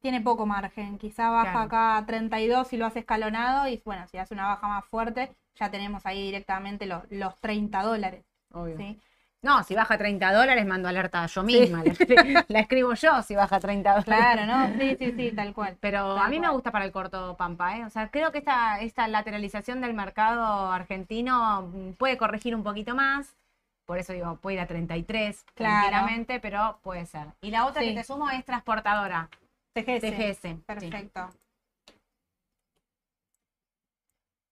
[0.00, 0.98] tiene poco margen.
[0.98, 1.66] Quizá baja Claro.
[1.66, 5.34] acá a 32 y lo hace escalonado, y bueno, si hace una baja más fuerte,
[5.56, 8.24] ya tenemos ahí directamente los, los 30 dólares.
[8.52, 8.76] Obvio.
[8.76, 9.00] ¿sí?
[9.42, 11.82] No, si baja 30 dólares, mando alerta yo misma.
[11.84, 14.04] La, escri- la escribo yo si baja 30 dólares.
[14.06, 14.78] Claro, ¿no?
[14.80, 15.76] Sí, sí, sí, tal cual.
[15.80, 17.84] Pero Tal a mí me gusta para el corto Pampa, ¿eh?
[17.84, 22.94] O sea, creo que esta, esta lateralización del mercado argentino mm, puede corregir un poquito
[22.96, 23.36] más.
[23.86, 25.72] Por eso digo, puede ir a 33 Claro.
[25.88, 27.28] tranquilamente, pero puede ser.
[27.40, 27.88] Y la otra Sí.
[27.88, 29.28] que te sumo es transportadora,
[29.74, 30.00] TGS.
[30.00, 30.38] TGS.
[30.42, 30.54] sí.
[30.66, 31.30] Perfecto.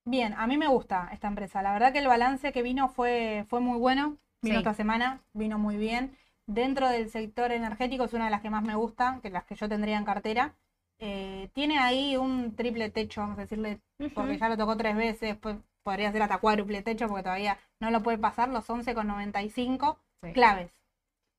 [0.04, 1.62] Bien, a mí me gusta esta empresa.
[1.62, 4.16] La verdad que el balance que vino fue, fue muy bueno.
[4.42, 4.58] Vino Sí.
[4.58, 6.16] esta semana, vino muy bien.
[6.46, 9.56] Dentro del sector energético es una de las que más me gusta, que las que
[9.56, 10.54] yo tendría en cartera.
[11.00, 13.80] Eh, tiene ahí un triple techo, vamos a decirle,
[14.14, 17.90] porque ya lo tocó tres veces, pues podría ser hasta cuádruple techo, porque todavía no
[17.90, 20.32] lo puede pasar, los 11,95 Sí.
[20.32, 20.70] claves.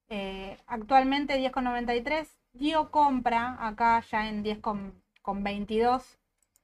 [0.09, 6.18] Eh, actualmente 10,93, dio compra acá ya en 10,22,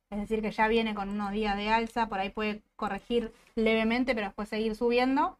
[0.09, 4.13] es decir que ya viene con unos días de alza, por ahí puede corregir levemente,
[4.13, 5.37] pero después seguir subiendo,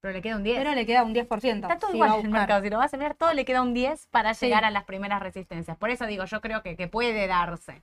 [0.00, 0.58] Pero le queda un 10.
[0.58, 1.66] pero le queda un 10%.
[1.68, 2.62] Está todo a igual en el mercado.
[2.62, 4.46] Si lo vas a mirar, todo le queda un 10 para Sí.
[4.46, 5.76] llegar a las primeras resistencias.
[5.76, 7.82] Por eso digo, yo creo que, que puede darse.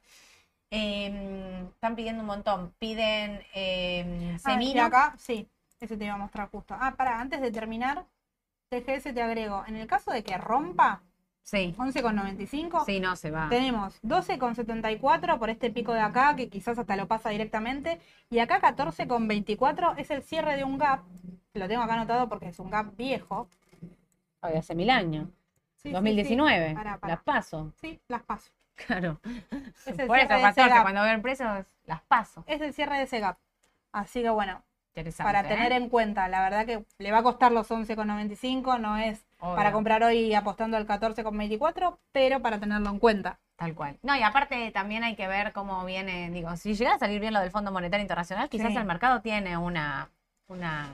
[0.72, 2.74] Eh, están pidiendo un montón.
[2.80, 4.84] Piden eh, Ah, y Semino.
[4.86, 5.48] acá, sí,
[5.80, 6.76] ese te iba a mostrar justo.
[6.80, 8.06] Ah, para, antes de terminar,
[8.70, 11.02] TGS te agrego, en el caso de que rompa
[11.44, 11.76] Sí.
[11.78, 13.50] 11,95, Sí, no se va.
[13.50, 18.00] Tenemos 12,74 por este pico de acá, que quizás hasta lo pasa directamente.
[18.30, 21.02] Y acá 14,24 es el cierre de un gap.
[21.54, 23.50] Lo tengo acá anotado porque es un gap viejo.
[24.42, 25.28] Ay, hace mil años.
[25.78, 26.70] Sí, sí, 2019.
[26.70, 26.76] sí.
[27.08, 27.74] Las paso.
[27.80, 28.52] Sí, las paso.
[28.88, 29.20] Claro.
[29.86, 30.82] Es Por eso, cierre de ese 14, gap.
[30.82, 32.44] cuando veo precios, las paso.
[32.48, 33.38] Es el cierre de ese gap.
[33.92, 34.64] Así que bueno,
[34.96, 35.32] Interesante.
[35.32, 35.50] para ¿eh?
[35.50, 39.56] tener en cuenta, la verdad que le va a costar los 11,95, no es Obvio,
[39.56, 43.40] para comprar hoy apostando al 14,24, pero para tenerlo en cuenta.
[43.58, 43.98] Tal cual.
[44.02, 47.34] No, y aparte también hay que ver cómo viene, digo, si llega a salir bien
[47.34, 48.78] lo del Fondo Monetario Internacional, quizás Sí.
[48.78, 50.10] el mercado tiene una,
[50.48, 50.90] una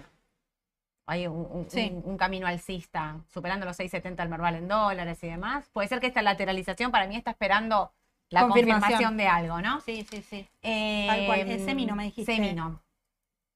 [1.08, 1.92] hay un, un- Sí.
[1.94, 5.68] un- un camino alcista, superando los 6.70 al Merval en dólares y demás.
[5.74, 7.92] Puede ser que esta lateralización para mí está esperando
[8.30, 8.80] la Confirmación.
[8.82, 9.82] confirmación de algo, ¿no?
[9.82, 10.48] Sí, sí, sí.
[10.62, 11.40] Eh, Tal cual.
[11.50, 12.36] Es Semino, me dijiste.
[12.36, 12.80] Semino.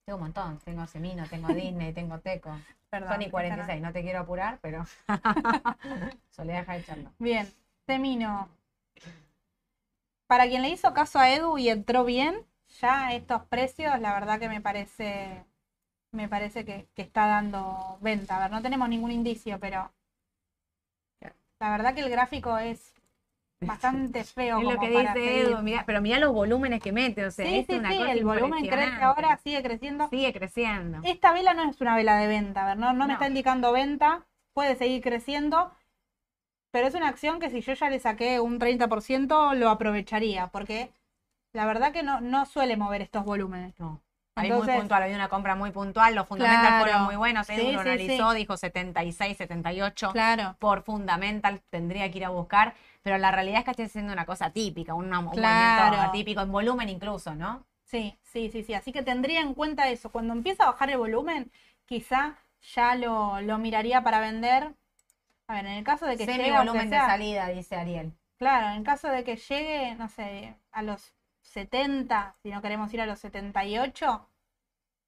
[0.06, 0.60] Tengo un montón.
[0.60, 2.58] Tengo Semino, tengo Disney, tengo Teco.
[2.90, 3.14] Perdón.
[3.14, 3.82] Sony 46.
[3.82, 4.86] No te quiero apurar, pero.
[6.30, 7.12] Soledad deja de echarlo.
[7.20, 7.52] Bien,
[7.86, 8.50] Semino.
[10.28, 12.46] Para quien le hizo caso a Edu y entró bien,
[12.80, 15.46] ya estos precios, la verdad que me parece,
[16.12, 18.38] me parece que, que está dando venta.
[18.38, 19.92] A ver, no tenemos ningún indicio, pero
[21.60, 22.93] la verdad que el gráfico es
[23.68, 24.60] bastante feo.
[24.60, 25.40] Es lo que dice.
[25.42, 27.98] Edu, mirá, pero mira los volúmenes que mete, o sea, Sí, es sí, una sí,
[27.98, 30.10] cosa el volumen crece ahora, sigue creciendo.
[30.10, 31.00] Sigue creciendo.
[31.04, 33.72] Esta vela no es una vela de venta, a ver, no, no me está indicando
[33.72, 35.72] venta, puede seguir creciendo,
[36.72, 40.92] pero es una acción que si yo ya le saqué un 30% lo aprovecharía, porque
[41.54, 43.74] la verdad que no, no suele mover estos volúmenes.
[43.80, 44.02] No.
[44.36, 46.84] Ahí muy puntual, había una compra muy puntual, los fundamental Claro.
[46.84, 48.38] fueron muy buenos, Edu Sí, lo sí, analizó, sí.
[48.38, 50.56] dijo 76, 78 Claro.
[50.60, 52.74] por fundamental, tendría que ir a buscar,
[53.04, 55.42] pero la realidad es que está haciendo una cosa típica, un, un Claro.
[55.42, 57.66] movimiento atípico, en volumen incluso, ¿no?
[57.84, 58.74] Sí, sí, sí, sí.
[58.74, 60.12] Así que tendría en cuenta eso.
[60.12, 61.52] Cuando empieza a bajar el volumen,
[61.86, 62.38] quizá
[62.74, 64.74] ya lo, lo miraría para vender.
[65.48, 68.14] A ver, en el caso de que Semi llegue, volumen de salida, dice Ariel.
[68.38, 73.02] Claro, en caso de que llegue, no sé, a los 70, si no queremos ir
[73.02, 74.28] a los 78,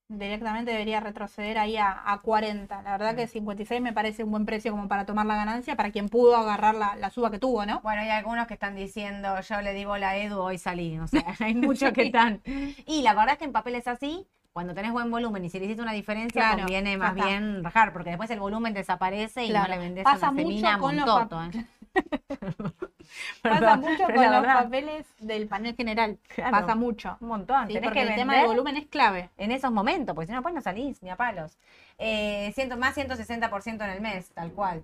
[0.08, 2.82] directamente debería retroceder ahí a, a 40.
[2.84, 5.92] La verdad que 56 me parece un buen precio como para tomar la ganancia, para
[5.92, 7.82] quien pudo agarrar la, la suba que tuvo, ¿no?
[7.82, 11.00] Bueno, hay algunos que están diciendo, yo le di bola a Edu, hoy salí.
[11.00, 12.42] O sea, hay muchos que están.
[12.86, 14.28] Y la verdad es que en papel es así.
[14.54, 17.26] Cuando tenés buen volumen y si le hiciste una diferencia, Claro, conviene más está.
[17.28, 19.68] bien rajar, porque después el volumen desaparece y Claro.
[19.68, 21.44] no le vendés Pasa una mucho semina con los montoto.
[21.44, 21.66] ¿eh?
[23.42, 26.18] Pasa mucho con los papeles del panel general.
[26.28, 26.52] Claro.
[26.52, 27.18] Pasa mucho.
[27.22, 27.68] Un montón.
[27.68, 29.30] Sí, porque que el tema del volumen es clave.
[29.38, 31.58] en esos momentos, porque si no, pues no salís ni a palos.
[31.98, 34.84] Eh, ciento, más 160% en el mes, tal cual.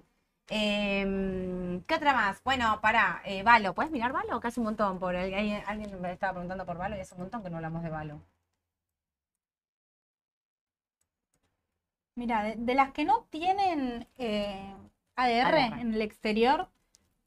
[0.50, 2.44] Eh, ¿Qué otra más?
[2.44, 3.74] Bueno, para Valo.
[3.74, 4.40] ¿Puedes mirar Valo?
[4.40, 5.00] Que hace un montón.
[5.00, 7.58] Por el- alguien, alguien me estaba preguntando por Valo y hace un montón que no
[7.58, 8.22] hablamos de Valo.
[12.16, 14.74] Mira, de, de las que no tienen eh,
[15.16, 15.82] ADR, ADR.
[15.82, 16.70] en el exterior,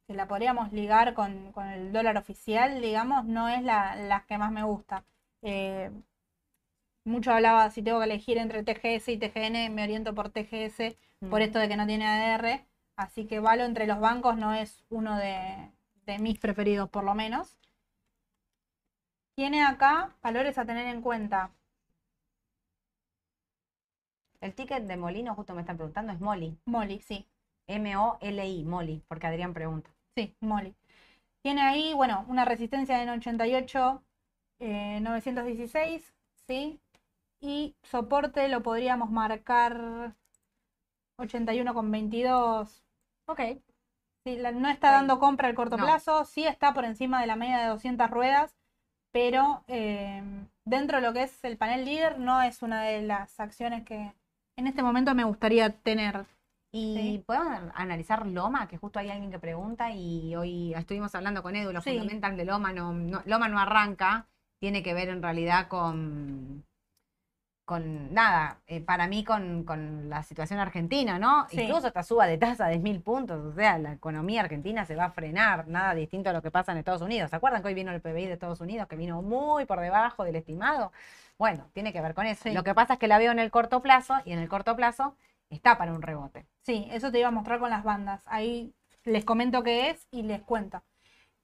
[0.07, 4.39] que la podríamos ligar con, con el dólar oficial, digamos, no es la, las que
[4.39, 5.05] más me gusta.
[5.43, 5.91] Eh,
[7.05, 10.97] mucho hablaba, si tengo que elegir entre TGS y TGN, me oriento por TGS
[11.29, 11.45] por Mm.
[11.45, 12.67] esto de que no tiene ADR.
[12.97, 15.71] Así que Valo entre los bancos no es uno de,
[16.07, 17.59] de mis preferidos, por lo menos.
[19.37, 21.53] Tiene acá valores a tener en cuenta.
[24.41, 26.57] El ticket de Molino, justo me están preguntando, es Molly.
[26.67, 27.27] Molly, sí.
[27.67, 29.94] M-O-L-I, Molly, porque Adrián pregunta.
[30.17, 30.75] Sí, Molly.
[31.43, 34.03] Tiene ahí, bueno, una resistencia en 88,
[34.61, 36.15] eh, 916,
[36.47, 36.81] ¿sí?
[37.41, 40.15] Y soporte lo podríamos marcar
[41.19, 42.83] 81,22.
[43.27, 43.41] Ok.
[44.25, 45.85] Sí, la- no está dando compra al corto No.
[45.85, 48.57] plazo, sí está por encima de la media de 200 ruedas,
[49.13, 50.23] pero eh,
[50.65, 54.15] dentro de lo que es el panel líder no es una de las acciones que
[54.57, 56.25] en este momento me gustaría tener.
[56.77, 57.25] Y Sí.
[57.25, 61.73] podemos analizar Loma, que justo hay alguien que pregunta y hoy estuvimos hablando con Edu,
[61.73, 61.91] los Sí.
[61.91, 64.27] fundamentals de Loma no, no- Loma no arranca,
[64.59, 66.65] tiene que ver en realidad con,
[67.65, 71.47] con nada, eh, para mí con, con la situación argentina, ¿no?
[71.49, 71.61] Sí.
[71.63, 75.05] Incluso esta suba de tasa de mil puntos, o sea, la economía argentina se va
[75.05, 77.31] a frenar, nada distinto a lo que pasa en Estados Unidos.
[77.31, 80.25] ¿Se acuerdan que hoy vino el PBI de Estados Unidos, que vino muy por debajo
[80.25, 80.91] del estimado?
[81.39, 82.49] Bueno, tiene que ver con eso.
[82.53, 84.75] Lo que pasa es que la veo en el corto plazo y en el corto
[84.75, 85.15] plazo
[85.51, 86.47] está para un rebote.
[86.65, 88.23] Sí, eso te iba a mostrar con las bandas.
[88.27, 88.75] Ahí
[89.05, 90.83] les comento qué es y les cuento.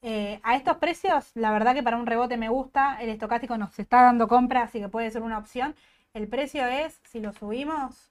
[0.02, 3.00] Eh, a estos precios, la verdad que para un rebote me gusta.
[3.00, 5.74] El estocástico nos está dando compra, así que puede ser una opción.
[6.14, 8.10] El precio es, si lo subimos,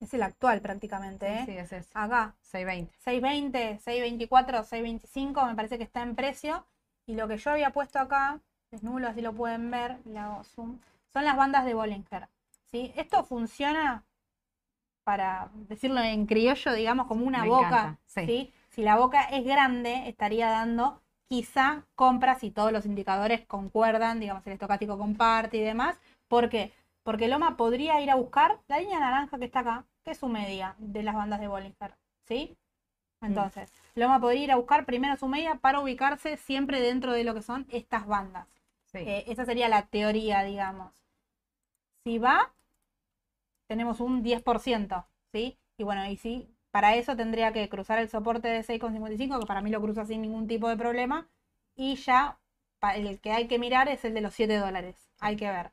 [0.00, 1.26] es el actual prácticamente.
[1.26, 1.42] ¿eh?
[1.46, 1.90] Sí, es ese.
[1.94, 2.92] Acá, 620.
[3.02, 6.64] 620, 624, 625, me parece que está en precio.
[7.06, 8.40] Y lo que yo había puesto acá,
[8.70, 10.78] desnulo, así lo pueden ver, le hago zoom,
[11.12, 12.28] son las bandas de Bollinger.
[12.70, 12.92] ¿sí?
[12.96, 14.04] Esto funciona,
[15.06, 17.68] para decirlo en criollo, digamos, como una Me boca.
[17.68, 18.26] encanta, sí.
[18.26, 18.52] ¿sí?
[18.70, 24.44] Si la boca es grande, estaría dando quizá compras si todos los indicadores concuerdan, digamos,
[24.48, 25.96] el estocástico comparte y demás.
[26.26, 26.72] ¿Por qué?
[27.04, 30.26] Porque Loma podría ir a buscar la línea naranja que está acá, que es su
[30.26, 31.94] media de las bandas de Bollinger.
[32.26, 32.56] ¿Sí?
[33.20, 37.32] Entonces, Loma podría ir a buscar primero su media para ubicarse siempre dentro de lo
[37.32, 38.48] que son estas bandas.
[38.86, 38.98] Sí.
[38.98, 40.92] Eh, esa sería la teoría, digamos.
[42.02, 42.52] Si va,
[43.68, 45.58] tenemos un 10%, ¿sí?
[45.78, 49.60] Y bueno, y sí, para eso tendría que cruzar el soporte de 6,55, que para
[49.62, 51.28] mí lo cruza sin ningún tipo de problema.
[51.74, 52.38] Y ya,
[52.94, 54.96] el que hay que mirar es el de los 7 dólares.
[55.20, 55.72] Hay que ver.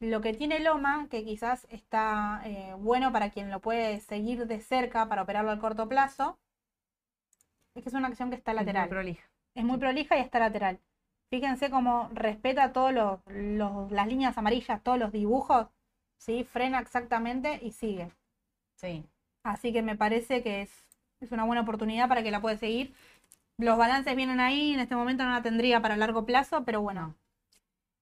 [0.00, 4.60] Lo que tiene Loma, que quizás está eh, bueno para quien lo puede seguir de
[4.60, 6.38] cerca para operarlo al corto plazo,
[7.74, 8.88] es que es una acción que está Es muy lateral.
[8.88, 9.22] prolija.
[9.54, 10.80] Es muy prolija y está lateral.
[11.30, 15.68] Fíjense cómo respeta todas las líneas amarillas, todos los dibujos,
[16.24, 16.44] ¿sí?
[16.44, 18.10] Frena exactamente y sigue.
[18.76, 19.04] Sí.
[19.44, 20.70] Así que me parece que es,
[21.20, 22.94] es una buena oportunidad para que la puedas seguir.
[23.58, 27.16] Los balances vienen ahí, en este momento no la tendría para largo plazo, pero bueno,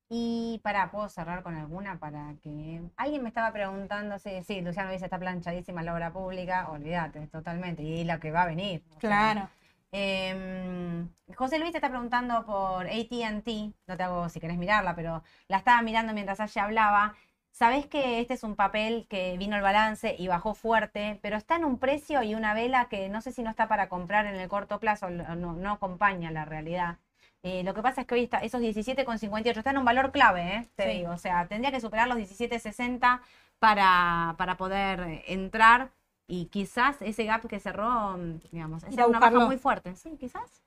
[0.09, 2.83] Y para, ¿puedo cerrar con alguna para que...
[2.97, 7.83] Alguien me estaba preguntando, sí, sí, Luciano dice, está planchadísima la obra pública, olvídate, totalmente,
[7.83, 8.83] y la que va a venir.
[9.01, 9.51] sea, claro.
[9.93, 15.23] Em, José Luis te está preguntando por ATT, no te hago si querés mirarla, pero
[15.49, 17.15] la estaba mirando mientras ella hablaba.
[17.53, 21.57] Sabés que este es un papel que vino el balance y bajó fuerte, pero está
[21.57, 24.37] en un precio y una vela que no sé si no está para comprar en
[24.37, 26.97] el corto plazo, no, no acompaña la realidad.
[27.43, 30.57] Eh, lo que pasa es que hoy está, esos 17,58 están en un valor clave,
[30.57, 30.69] ¿eh?
[30.77, 30.99] te Sí.
[30.99, 31.13] digo.
[31.13, 33.21] O sea, tendría que superar los 17,60
[33.59, 35.91] para, para poder entrar
[36.27, 38.17] y quizás ese gap que cerró,
[38.53, 39.97] digamos, es una baja muy fuerte.
[39.97, 40.63] Sí, quizás.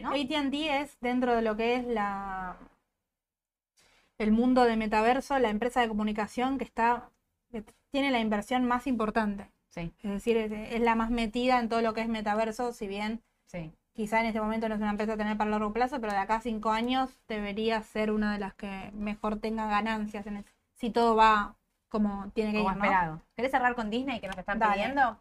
[0.00, 0.10] ¿no?
[0.10, 2.56] AT&T es dentro de lo que es la
[4.18, 7.10] el mundo de metaverso, la empresa de comunicación que está
[7.50, 9.50] que tiene la inversión más importante.
[9.70, 12.86] Sí, Es decir, es, es la más metida en todo lo que es metaverso, si
[12.86, 13.72] bien sí.
[13.94, 16.18] quizá en este momento no es una empresa a tener para largo plazo, pero de
[16.18, 20.50] acá a cinco años debería ser una de las que mejor tenga ganancias en ese-
[20.74, 21.56] si todo va
[21.88, 22.84] como tiene que Como ir, ¿no?
[22.84, 23.22] esperado.
[23.34, 24.74] ¿Querés cerrar con Disney que nos están Dale.
[24.74, 25.20] pidiendo?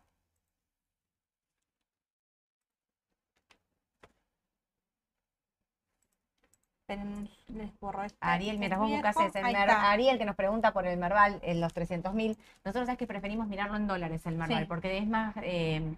[7.47, 9.39] Les borro este, Ariel, mientras vos buscas ese.
[9.39, 12.37] Ariel que nos pregunta por el Merval en los 300 mil.
[12.65, 14.65] Nosotros sabes que preferimos mirarlo en dólares el Merval, Sí.
[14.67, 15.95] porque es más, eh,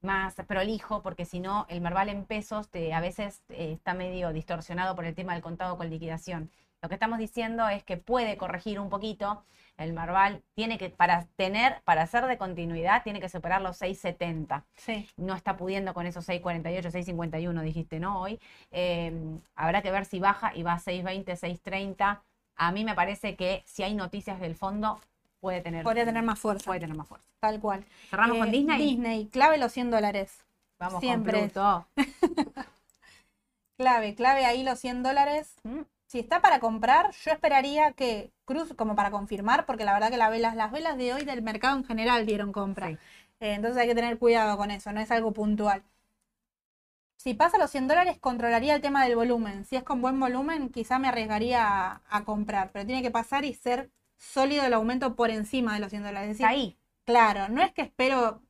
[0.00, 4.32] más prolijo, porque si no, el Merval en pesos te, a veces eh, está medio
[4.32, 6.50] distorsionado por el tema del contado con liquidación.
[6.80, 9.44] Lo que estamos diciendo es que puede corregir un poquito.
[9.78, 14.64] El Merval tiene que, para tener, para ser de continuidad, tiene que superar los 670
[14.76, 18.20] Sí, no está pudiendo con esos 6.48, 6.51, dijiste, ¿no?
[18.20, 18.38] Hoy.
[18.70, 19.12] Eh,
[19.56, 22.20] habrá que ver si baja y va a 6.20, 6.30.
[22.56, 25.00] A mí me parece que si hay noticias del fondo,
[25.40, 27.26] puede tener, podría tener más fuerza, puede tener más fuerza.
[27.40, 27.84] tal cual.
[28.10, 28.78] Cerramos con Eh, Disney.
[28.78, 30.44] Disney, clave los 100 dólares.
[30.78, 31.32] Vamos siempre.
[31.32, 31.86] con Pluto.
[33.78, 35.54] Clave, clave ahí los 100 dólares.
[35.64, 35.80] Mm,
[36.12, 40.18] Si está para comprar, yo esperaría que Cruz, como para confirmar, porque la verdad que
[40.18, 42.88] las velas, las velas de hoy del mercado en general dieron compra.
[42.88, 42.98] Sí.
[43.40, 45.82] Eh, entonces hay que tener cuidado con eso, no es algo puntual.
[47.16, 49.64] Si pasa los 100 dólares, controlaría el tema del volumen.
[49.64, 53.46] Si es con buen volumen, quizá me arriesgaría a, a comprar, pero tiene que pasar
[53.46, 56.30] y ser sólido el aumento por encima de los 100 dólares.
[56.32, 56.78] Es decir, ahí.
[57.06, 58.42] Claro, no es que espero,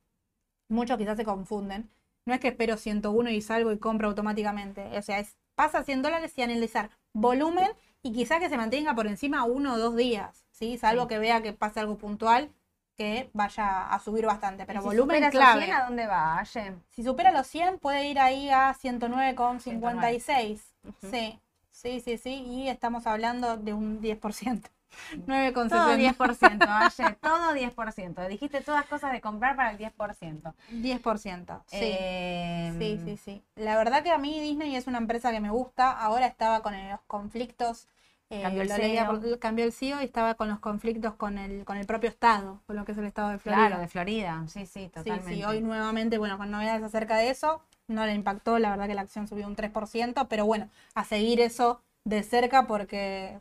[0.69, 1.89] muchos quizás se confunden,
[2.25, 4.97] no es que espero 101 y salgo y compro automáticamente.
[4.97, 7.69] O sea, es pasa 100 dólares y analizar volumen
[8.01, 10.77] y quizás que se mantenga por encima uno o dos días, ¿sí?
[10.77, 11.07] Salvo Sí.
[11.09, 12.51] que vea que pase algo puntual
[12.95, 15.63] que vaya a subir bastante, pero si volumen supera clave.
[15.65, 16.73] 100, ¿A dónde va, Aye?
[16.91, 20.59] Si supera los 100 puede ir ahí a 109,56.
[20.83, 20.95] Ujú.
[21.11, 21.39] Sí,
[21.71, 24.69] sí, sí, sí, y estamos hablando de un 10%.
[25.25, 26.15] Todo 9,60.
[26.15, 28.27] 10%, Aye, todo 10%.
[28.27, 30.53] Dijiste todas cosas de comprar para el 10%.
[30.71, 31.61] 10%.
[31.67, 31.77] Sí.
[31.81, 33.43] Eh, Sí, sí, sí.
[33.55, 35.91] La verdad que a mí Disney es una empresa que me gusta.
[35.91, 37.87] Ahora estaba con los conflictos.
[38.29, 39.07] eh, Cambió el leía
[39.39, 42.75] cambió el CEO y estaba con los conflictos con el, con el propio estado, con
[42.75, 43.67] lo que es el estado de Florida.
[43.67, 44.43] Claro, de Florida.
[44.47, 45.35] Sí, sí, sí, totalmente.
[45.35, 48.95] sí, hoy nuevamente, bueno, con novedades acerca de eso, no le impactó, la verdad que
[48.95, 53.39] la acción subió un 3%, pero bueno, a seguir eso de cerca porque,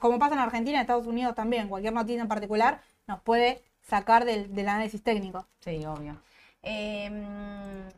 [0.00, 4.24] como pasa en Argentina, en Estados Unidos también, cualquier noticia en particular nos puede sacar
[4.24, 5.46] del, análisis técnico.
[5.60, 6.20] Sí, obvio.
[6.62, 7.10] Eh,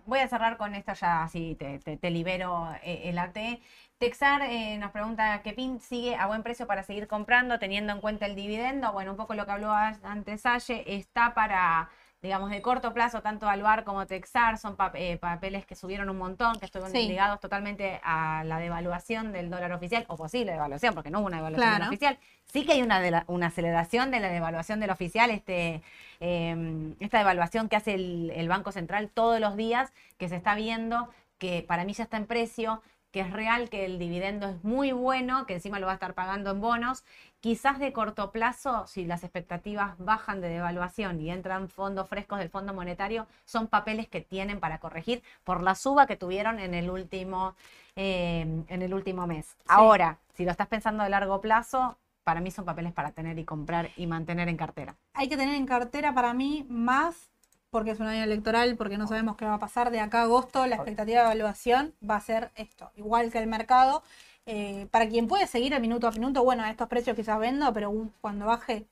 [0.06, 3.60] voy a cerrar con esto ya, así te, te- libero eh, el AT.
[3.98, 8.00] Texar eh, nos pregunta qué PIN sigue a buen precio para seguir comprando, teniendo en
[8.00, 8.92] cuenta el dividendo.
[8.92, 11.88] Bueno, un poco lo que habló antes Aye, está para,
[12.22, 16.18] digamos, de corto plazo, tanto Alvar como Texar, son pap- eh, papeles que subieron un
[16.18, 17.06] montón, que estuvieron Sí.
[17.06, 21.36] ligados totalmente a la devaluación del dólar oficial, o posible devaluación, porque no hubo una
[21.36, 22.18] devaluación del oficial.
[22.46, 25.82] Sí que hay una, de la- una aceleración de la devaluación del oficial, este,
[26.20, 30.54] eh, esta devaluación que hace el, el Banco Central todos los días, que se está
[30.54, 34.64] viendo, que para mí ya está en precio, que es real, que el dividendo es
[34.64, 37.04] muy bueno, que encima lo va a estar pagando en bonos.
[37.40, 42.50] Quizás de corto plazo, si las expectativas bajan de devaluación y entran fondos frescos del
[42.50, 46.90] Fondo Monetario, son papeles que tienen para corregir por la suba que tuvieron en el
[46.90, 47.54] último,
[47.94, 49.56] eh, en el último mes.
[49.68, 51.96] Ahora, si lo estás pensando de largo plazo,
[52.26, 54.96] para mí son papeles para tener y comprar y mantener en cartera.
[55.14, 57.30] hay que tener en cartera para mí más,
[57.76, 60.22] porque es un año electoral, porque no sabemos qué va a pasar de acá a
[60.22, 64.02] agosto, la expectativa de evaluación va a ser esto, igual que el mercado.
[64.46, 67.70] Eh, para quien puede seguir el minuto a minuto, bueno, a estos precios quizás vendo,
[67.74, 67.92] pero
[68.22, 68.86] cuando baje,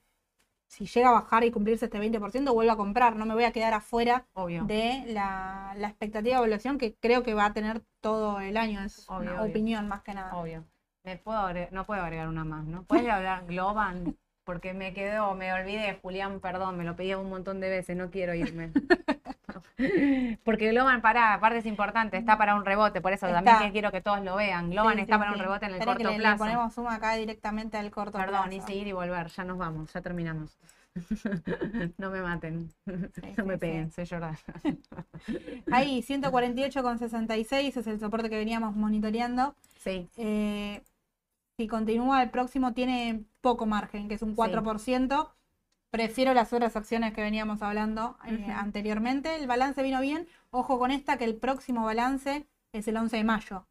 [0.67, 3.53] si llega a bajar y cumplirse este 20%, vuelvo a comprar, no me voy a
[3.53, 4.65] quedar afuera Obvio.
[4.65, 8.83] de la, la expectativa de evaluación que creo que va a tener todo el año,
[8.83, 9.51] es Obvio, una obvio.
[9.51, 10.37] opinión más que nada.
[10.37, 10.65] Obvio.
[11.05, 12.83] Me puedo agregar- no puedo agregar una más, ¿no?
[12.85, 14.17] ¿Puedes hablar Globan?
[14.45, 18.11] Porque me quedó, me olvidé, Julián, perdón, me lo pedía un montón de veces, no
[18.11, 18.71] quiero irme.
[20.45, 23.67] Porque Globan, para, aparte es importante, está para un rebote, por eso también Está.
[23.67, 24.71] que quiero que todos lo vean.
[24.71, 26.39] Globan Sí, está sí, para un rebote en el Espera que corto le- le plazo.
[26.39, 28.57] ponemos suma acá directamente al corto Perdón, plazo.
[28.57, 30.57] y seguir y volver, ya nos vamos, ya terminamos.
[31.99, 32.71] no me maten,
[33.37, 34.37] no me peguen, sé llorar.
[35.73, 39.55] Ahí, 148,66 es el soporte que veníamos monitoreando.
[39.81, 40.83] Sí, Eh,
[41.57, 45.31] si continúa el próximo tiene poco margen, que es un 4%.
[45.91, 49.37] Prefiero las otras acciones que veníamos hablando eh, anteriormente.
[49.37, 50.27] El balance vino bien.
[50.51, 53.67] Ojo con esta, que el próximo balance es el 11 de mayo.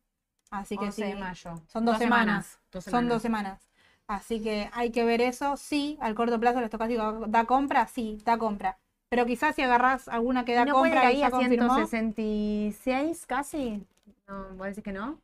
[0.50, 1.62] Así que 11 sí, de mayo.
[1.68, 2.60] son dos, semanas.
[2.72, 3.70] dos Son dos semanas.
[4.08, 5.58] Así que hay que ver eso.
[5.58, 8.78] Sí, al corto plazo el estocástico da compra, sí, da compra.
[9.10, 11.32] Pero quizás si agarrás alguna que da ¿Y ¿No puede compra y ahí ya a
[11.32, 13.86] confirmó, 166 casi?
[14.28, 15.20] No, ¿Vos decís que no?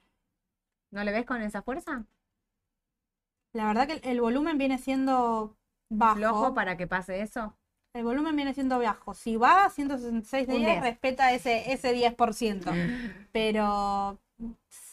[0.92, 2.04] ¿No le ves con esa fuerza?
[3.54, 5.56] La verdad que el, volumen viene siendo
[5.90, 6.16] bajo.
[6.16, 7.56] Flojo para que pase eso.
[7.94, 9.14] El volumen viene siendo bajo.
[9.14, 10.84] Si va a 166 Un días, 10.
[10.84, 13.28] respeta ese, ese 10%.
[13.32, 14.20] Pero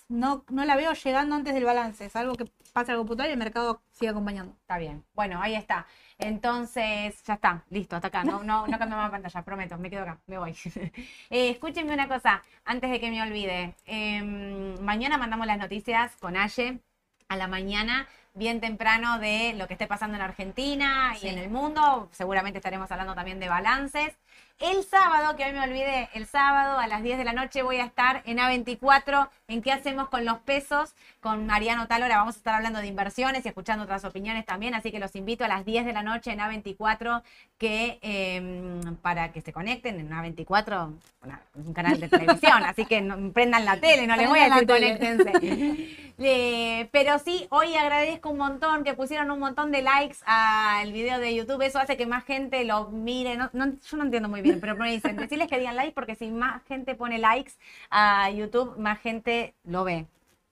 [0.08, 2.06] no, no la veo llegando antes del balance.
[2.06, 4.54] Es algo que pasa algo puntual y el mercado sigue acompañando.
[4.60, 5.04] Está bien.
[5.14, 5.86] Bueno, ahí está.
[6.18, 8.24] Entonces, ya está, listo, hasta acá.
[8.24, 10.54] No, no, no cambio más pantalla, prometo, me quedo acá, me voy.
[11.30, 13.74] Eh, escúchenme una cosa, antes de que me olvide.
[13.84, 16.80] Em, mañana mandamos las noticias con Aye
[17.28, 21.50] a la mañana, bien temprano, de lo que esté pasando en Argentina y en el
[21.50, 22.08] mundo.
[22.12, 24.14] Seguramente estaremos hablando también de balances.
[24.58, 27.76] El sábado, que hoy me olvidé, el sábado a las 10 de la noche voy
[27.76, 32.16] a estar en A24 en qué hacemos con los pesos con Mariano Talora.
[32.16, 35.44] Vamos a estar hablando de inversiones y escuchando otras opiniones también, así que los invito
[35.44, 37.22] a las 10 de la noche en A24
[37.58, 40.90] que, eh, para que se conecten en A24,
[41.22, 44.44] una- un canal de televisión, así que no- prendan la tele, no les voy a
[44.48, 45.32] decir conéctense.
[46.18, 51.18] Eh, pero sí, hoy agradezco un montón que pusieron un montón de likes al video
[51.18, 51.62] de YouTube.
[51.62, 53.36] Eso hace que más gente lo mire.
[53.36, 56.14] No, no- yo no entiendo muy bien, pero me dicen, decirles que digan like porque
[56.14, 57.52] si más gente pone likes
[57.90, 60.06] a YouTube, más gente lo ve.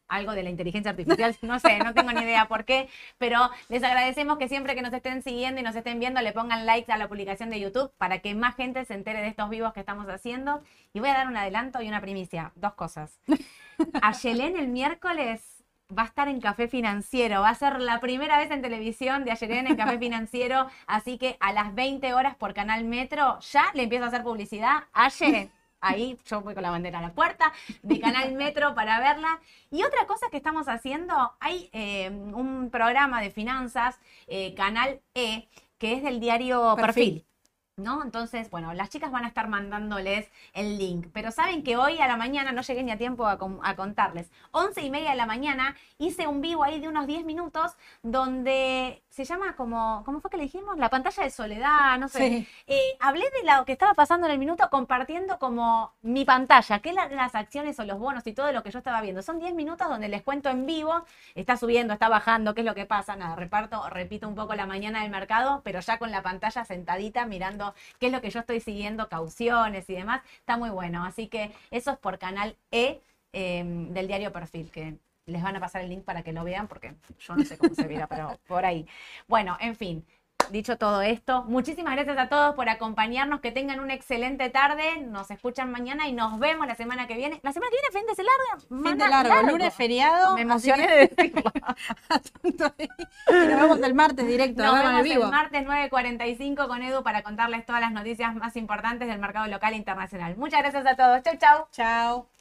[0.07, 2.89] Algo de la inteligencia artificial, no sé, no tengo ni idea por qué,
[3.19, 6.67] pero les agradecemos que siempre que nos estén siguiendo y nos estén viendo le pongan
[6.67, 9.73] likes a la publicación de YouTube para que más gente se entere de estos vivos
[9.73, 10.63] que estamos haciendo.
[10.93, 13.19] Y voy a dar un adelanto y una primicia, dos cosas.
[14.03, 15.54] A Yelén el miércoles
[15.97, 17.43] va a estar en Café Financiero.
[17.43, 20.69] Va a ser la primera vez en televisión de Ayelén en Café Financiero.
[20.87, 24.85] Así que a las 20 horas por Canal Metro ya le empiezo a hacer publicidad.
[24.93, 25.51] Aye,
[25.81, 27.53] ahí yo voy con la bandera a la puerta
[27.83, 29.41] de Canal Metro para verla.
[29.71, 35.49] Y otra cosa que estamos haciendo, hay eh, un programa de finanzas, eh, Canal E,
[35.79, 37.23] que es del diario Perfil.
[37.23, 37.34] Perfil.
[37.77, 38.05] ¿No?
[38.05, 41.09] Entonces, bueno, las chicas van a estar mandándoles el link.
[41.13, 44.31] Pero saben que hoy a la mañana, no llegué ni a tiempo a, a contarles,
[44.53, 47.73] 11 y media de la mañana hice un vivo ahí de unos 10 minutos
[48.03, 50.77] donde se llama como, ¿cómo fue que le dijimos?
[50.77, 52.19] La pantalla de soledad, no sé.
[52.19, 52.49] Sí.
[52.67, 56.91] Eh, hablé de lo que estaba pasando en el minuto compartiendo como mi pantalla, qué
[56.91, 59.23] eran las acciones o los bonos y todo lo que yo estaba viendo.
[59.23, 61.05] Son 10 minutos donde les cuento en vivo,
[61.37, 63.15] está subiendo, está bajando, qué es lo que pasa.
[63.15, 67.25] Nada, reparto, repito un poco la mañana del mercado, pero ya con la pantalla sentadita
[67.25, 70.23] mirando qué es lo que yo estoy siguiendo, cauciones y demás.
[70.41, 71.05] Está muy bueno.
[71.05, 73.01] Así que eso es por canal E
[73.33, 76.69] eh, del diario Perfil, que les van a pasar el link para que lo vean,
[76.69, 78.87] porque yo no sé cómo se verá, pero por ahí.
[79.27, 80.07] Bueno, en fin.
[80.51, 85.31] Dicho todo esto, muchísimas gracias a todos por acompañarnos, que tengan una excelente tarde, nos
[85.31, 87.41] escuchan mañana y nos vemos la semana que viene.
[87.43, 90.35] La semana que viene, fin de semana, Fin de largo, lunes feriado.
[90.35, 91.43] Me emocioné de decirlo.
[92.59, 95.25] nos vemos el martes directo, Nos vemos en el vivo.
[95.25, 99.73] el martes 9.45 con Edu para contarles todas las noticias más importantes del mercado local
[99.73, 100.37] e internacional.
[100.37, 101.23] Muchas gracias a todos.
[101.23, 101.69] Chau, chau.
[101.73, 102.34] Chao.